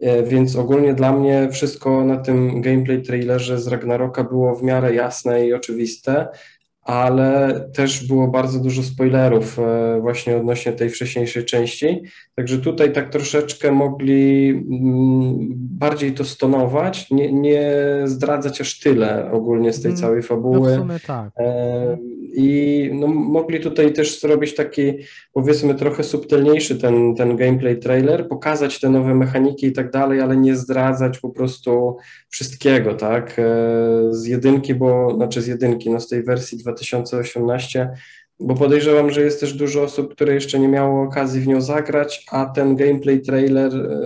[0.00, 4.94] e, więc ogólnie dla mnie wszystko na tym gameplay trailerze z Ragnaroka było w miarę
[4.94, 6.28] jasne i oczywiste
[6.86, 12.02] ale też było bardzo dużo spoilerów e, właśnie odnośnie tej wcześniejszej części.
[12.34, 17.72] Także tutaj tak troszeczkę mogli mm, bardziej to stonować, nie, nie
[18.04, 20.84] zdradzać aż tyle ogólnie z tej mm, całej fabuły.
[20.88, 21.30] No tak.
[21.38, 21.98] E,
[22.34, 24.92] I no, mogli tutaj też zrobić taki,
[25.32, 30.36] powiedzmy, trochę subtelniejszy ten, ten gameplay trailer, pokazać te nowe mechaniki i tak dalej, ale
[30.36, 31.96] nie zdradzać po prostu
[32.28, 33.38] wszystkiego, tak?
[33.38, 33.44] E,
[34.10, 37.90] z jedynki, bo, znaczy z jedynki, no z tej wersji 2000 2018,
[38.40, 42.26] bo podejrzewam, że jest też dużo osób, które jeszcze nie miało okazji w nią zagrać,
[42.30, 43.98] a ten gameplay trailer e,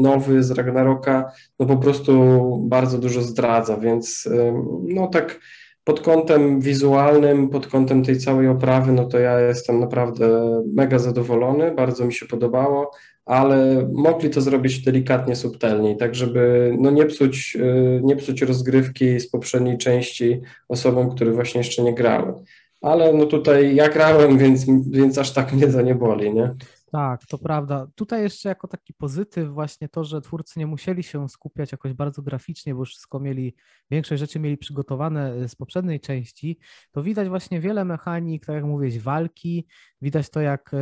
[0.00, 5.40] nowy z Ragnaroka no po prostu bardzo dużo zdradza, więc e, no tak
[5.84, 10.28] pod kątem wizualnym, pod kątem tej całej oprawy, no to ja jestem naprawdę
[10.74, 12.90] mega zadowolony, bardzo mi się podobało,
[13.28, 19.20] ale mogli to zrobić delikatnie, subtelniej, tak żeby no nie, psuć, y, nie psuć rozgrywki
[19.20, 22.34] z poprzedniej części osobom, które właśnie jeszcze nie grały.
[22.80, 26.54] Ale no tutaj ja grałem, więc, więc aż tak mnie to nie boli, nie?
[26.92, 27.86] Tak, to prawda.
[27.94, 32.22] Tutaj jeszcze jako taki pozytyw właśnie to, że twórcy nie musieli się skupiać jakoś bardzo
[32.22, 33.54] graficznie, bo wszystko mieli,
[33.90, 36.58] większość rzeczy mieli przygotowane y, z poprzedniej części,
[36.92, 39.66] to widać właśnie wiele mechanik, tak jak mówiłeś, walki,
[40.02, 40.76] widać to jak y,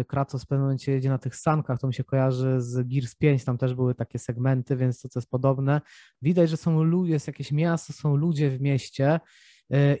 [0.00, 3.14] y, Kratos w pewnym momencie jedzie na tych sankach, to mi się kojarzy z Gears
[3.14, 5.80] 5, tam też były takie segmenty, więc to co jest podobne.
[6.22, 9.20] Widać, że są ludzie, jest jakieś miasto, są ludzie w mieście,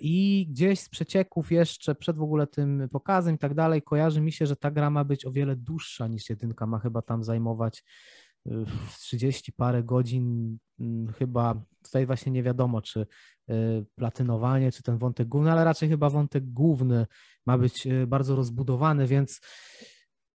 [0.00, 4.32] I gdzieś z przecieków jeszcze przed w ogóle tym pokazem i tak dalej, kojarzy mi
[4.32, 7.84] się, że ta gra ma być o wiele dłuższa niż jedynka, ma chyba tam zajmować
[9.00, 13.06] 30 e, parę godzin, mm, chyba tutaj właśnie nie wiadomo, czy
[13.48, 13.54] e,
[13.94, 17.06] platynowanie, czy ten wątek główny, ale raczej chyba wątek główny
[17.46, 19.40] ma być bardzo rozbudowany, więc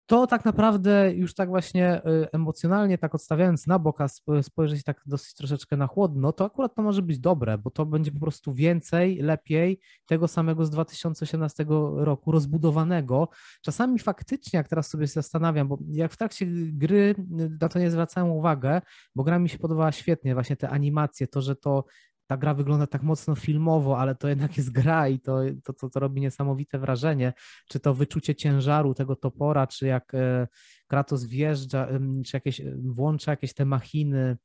[0.07, 4.09] to tak naprawdę już tak właśnie y, emocjonalnie, tak odstawiając na bok, a
[4.43, 8.13] spojrzeć tak dosyć troszeczkę na chłodno, to akurat to może być dobre, bo to będzie
[8.13, 13.29] po prostu więcej, lepiej tego samego z 2018 roku, rozbudowanego.
[13.63, 17.91] Czasami faktycznie, jak teraz sobie zastanawiam, bo jak w trakcie gry y, na to nie
[17.91, 18.81] zwracałem uwagę,
[19.15, 21.85] bo gra mi się podobała świetnie, właśnie te animacje, to, że to
[22.27, 25.91] ta gra wygląda tak mocno filmowo, ale to jednak jest gra i to, to, to,
[25.91, 27.33] to robi niesamowite wrażenie.
[27.68, 30.49] Czy to wyczucie ciężaru tego topora, czy jak e,
[30.87, 31.89] Kratos wjeżdża,
[32.27, 34.37] czy jakieś, włącza jakieś te machiny,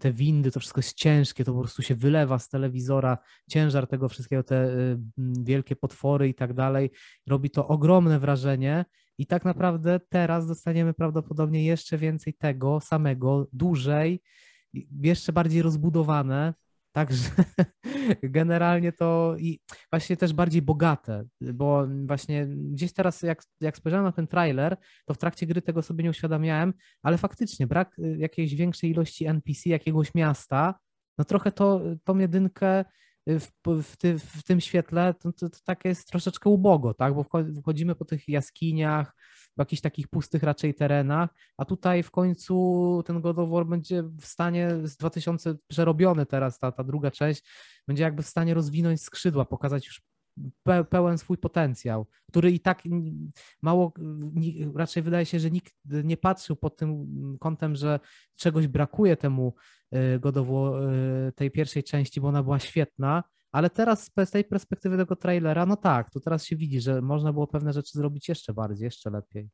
[0.00, 3.18] te windy, to wszystko jest ciężkie, to po prostu się wylewa z telewizora,
[3.50, 4.68] ciężar tego wszystkiego, te
[5.42, 6.90] wielkie potwory i tak dalej.
[7.26, 8.84] Robi to ogromne wrażenie
[9.18, 14.22] i tak naprawdę teraz dostaniemy prawdopodobnie jeszcze więcej tego samego, dłużej,
[15.02, 16.54] jeszcze bardziej rozbudowane.
[16.92, 17.30] Także
[18.22, 19.60] generalnie to i
[19.92, 25.14] właśnie też bardziej bogate, bo właśnie gdzieś teraz, jak, jak spojrzałem na ten trailer, to
[25.14, 29.70] w trakcie gry tego sobie nie uświadamiałem, ale faktycznie brak y, jakiejś większej ilości NPC
[29.70, 30.74] jakiegoś miasta,
[31.18, 32.84] no trochę to, tą jedynkę
[33.26, 33.46] w,
[33.82, 37.14] w, ty, w tym świetle to, to, to takie jest troszeczkę ubogo, tak?
[37.14, 37.24] Bo
[37.60, 39.14] wchodzimy po tych jaskiniach,
[39.56, 44.02] w jakichś takich pustych raczej terenach, a tutaj w końcu ten God of War będzie
[44.02, 47.42] w stanie z 2000 przerobiony teraz, ta, ta druga część,
[47.88, 50.02] będzie jakby w stanie rozwinąć skrzydła, pokazać już
[50.62, 52.82] pe, pełen swój potencjał, który i tak
[53.62, 53.92] mało,
[54.74, 55.74] raczej wydaje się, że nikt
[56.04, 57.06] nie patrzył pod tym
[57.40, 58.00] kątem, że
[58.36, 59.54] czegoś brakuje temu
[59.94, 60.82] y, God of War,
[61.28, 65.66] y, tej pierwszej części, bo ona była świetna, ale teraz z tej perspektywy tego trailera,
[65.66, 69.10] no tak, to teraz się widzi, że można było pewne rzeczy zrobić jeszcze bardziej, jeszcze
[69.10, 69.48] lepiej.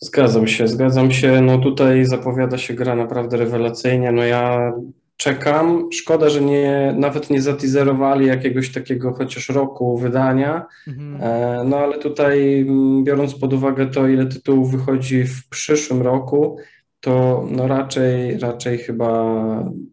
[0.00, 1.40] Zgadzam się, zgadzam się.
[1.40, 4.12] No tutaj zapowiada się gra naprawdę rewelacyjnie.
[4.12, 4.72] No ja
[5.18, 5.88] czekam.
[5.92, 10.66] Szkoda, że nie, nawet nie zatizerowali jakiegoś takiego chociaż roku wydania.
[10.88, 11.22] Mhm.
[11.22, 16.58] E, no ale tutaj mm, biorąc pod uwagę to, ile tytułów wychodzi w przyszłym roku,
[17.00, 19.44] to no raczej, raczej chyba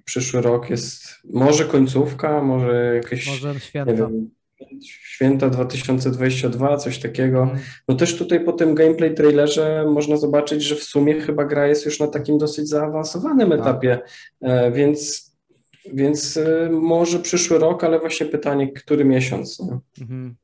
[0.05, 1.03] przyszły rok jest
[1.33, 3.91] może końcówka, może jakieś może święta.
[3.91, 4.29] Nie wiem,
[4.83, 7.41] święta 2022, coś takiego.
[7.41, 7.59] Mhm.
[7.87, 11.85] No też tutaj po tym gameplay trailerze można zobaczyć, że w sumie chyba gra jest
[11.85, 13.59] już na takim dosyć zaawansowanym tak.
[13.59, 13.99] etapie,
[14.41, 15.31] e, więc,
[15.93, 19.61] więc e, może przyszły rok, ale właśnie pytanie, który miesiąc.
[20.01, 20.35] Mhm.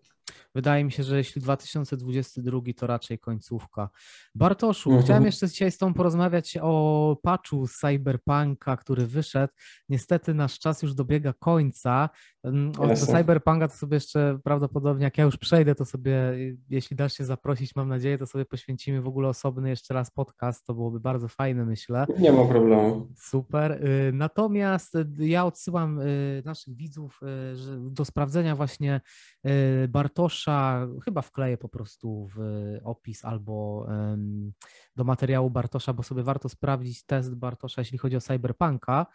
[0.56, 3.90] Wydaje mi się, że jeśli 2022 to raczej końcówka.
[4.36, 5.06] Bartoszu, mhm.
[5.06, 9.54] chciałem jeszcze dzisiaj z Tobą porozmawiać o patchu Cyberpunka, który wyszedł.
[9.90, 12.10] Niestety nasz czas już dobiega końca.
[12.80, 16.16] O, do Cyberpunka to sobie jeszcze prawdopodobnie, jak ja już przejdę, to sobie,
[16.70, 20.66] jeśli dasz się zaprosić, mam nadzieję, to sobie poświęcimy w ogóle osobny jeszcze raz podcast.
[20.66, 22.06] To byłoby bardzo fajne, myślę.
[22.20, 23.08] Nie ma problemu.
[23.18, 23.72] Super.
[23.72, 27.20] Y, natomiast y, ja odsyłam y, naszych widzów
[27.80, 29.02] do sprawdzenia właśnie
[29.90, 30.88] Bartosza.
[31.06, 32.40] Chyba wkleję po prostu w
[32.84, 33.88] opis albo
[34.96, 39.06] do materiału Bartosza, bo sobie warto sprawdzić test Bartosza, jeśli chodzi o Cyberpunka.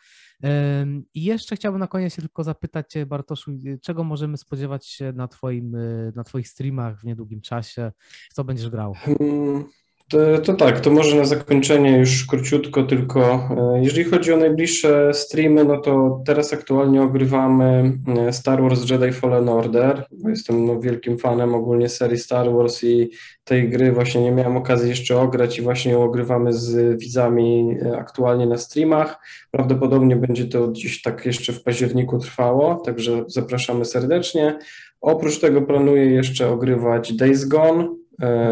[1.15, 3.53] I jeszcze chciałbym na koniec się tylko zapytać Cię, Bartoszu,
[3.83, 7.93] czego możemy spodziewać się na, twoim, y, na Twoich streamach w niedługim czasie?
[8.33, 8.95] Co będziesz grał?
[8.95, 9.65] Hmm.
[10.09, 13.49] To, to, tak, to może na zakończenie już króciutko tylko.
[13.75, 19.13] E, jeżeli chodzi o najbliższe streamy, no to teraz aktualnie ogrywamy e, Star Wars Jedi
[19.13, 23.11] Fallen Order, bo jestem no, wielkim fanem ogólnie serii Star Wars i
[23.45, 27.97] tej gry właśnie nie miałem okazji jeszcze ograć i właśnie ją ogrywamy z widzami e,
[27.99, 29.19] aktualnie na streamach.
[29.51, 34.59] Prawdopodobnie będzie to gdzieś tak jeszcze w październiku trwało, także zapraszamy serdecznie.
[35.01, 37.89] Oprócz tego planuję jeszcze ogrywać Days Gone,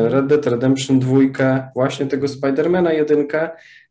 [0.09, 3.27] Red Dead Redemption 2, właśnie tego Spidermana 1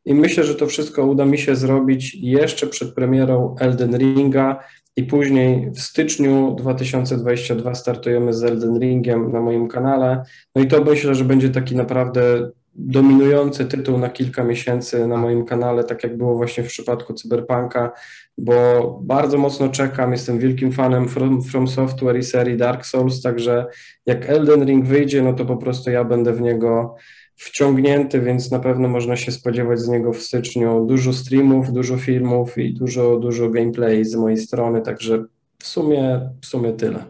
[0.06, 4.60] i myślę, że to wszystko uda mi się zrobić jeszcze przed premierą Elden Ringa
[4.96, 10.24] i później w styczniu 2022 startujemy z Elden Ringiem na moim kanale.
[10.56, 15.46] No i to myślę, że będzie taki naprawdę dominujący tytuł na kilka miesięcy na moim
[15.46, 17.92] kanale, tak jak było właśnie w przypadku Cyberpunka,
[18.38, 23.66] bo bardzo mocno czekam, jestem wielkim fanem From, From Software i serii Dark Souls, także
[24.06, 26.96] jak Elden Ring wyjdzie, no to po prostu ja będę w niego
[27.36, 32.58] wciągnięty, więc na pewno można się spodziewać z niego w styczniu dużo streamów, dużo filmów
[32.58, 35.26] i dużo, dużo gameplay z mojej strony, także
[35.60, 37.06] w sumie, w sumie tyle.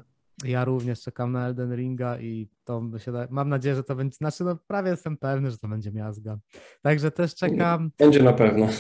[0.46, 3.28] Ja również czekam na Elden Ringa i to by się da...
[3.30, 6.38] mam nadzieję, że to będzie, znaczy no prawie jestem pewny, że to będzie miazga.
[6.82, 7.92] Także też czekam.
[7.98, 8.68] Będzie na pewno.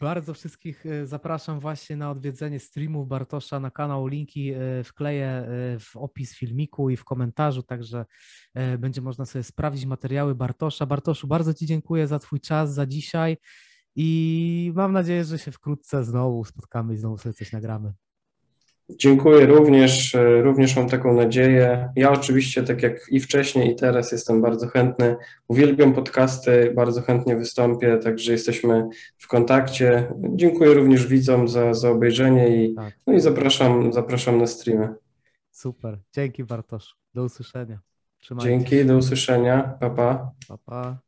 [0.00, 4.06] Bardzo wszystkich e, zapraszam właśnie na odwiedzenie streamów Bartosza na kanał.
[4.06, 5.46] Linki e, wkleję e,
[5.78, 8.04] w opis filmiku i w komentarzu, także
[8.78, 10.86] będzie można sobie sprawdzić materiały Bartosza.
[10.86, 13.36] Bartoszu, bardzo Ci dziękuję za Twój czas, za dzisiaj
[13.96, 17.92] i mam nadzieję, że się wkrótce znowu spotkamy i znowu sobie coś nagramy.
[18.90, 21.92] Dziękuję również, e, również mam taką nadzieję.
[21.96, 25.16] Ja oczywiście, tak jak i wcześniej, i teraz jestem bardzo chętny.
[25.48, 30.12] Uwielbiam podcasty, bardzo chętnie wystąpię, także jesteśmy w kontakcie.
[30.34, 32.94] Dziękuję również widzom za, za obejrzenie i, tak.
[33.06, 34.94] no i zapraszam, zapraszam na streamy.
[35.50, 35.98] Super.
[36.12, 36.96] Dzięki Bartosz.
[37.14, 37.78] Do usłyszenia.
[38.18, 39.76] Trzymajcie Dzięki, do usłyszenia.
[39.80, 40.30] Pa, pa.
[40.48, 41.07] pa, pa.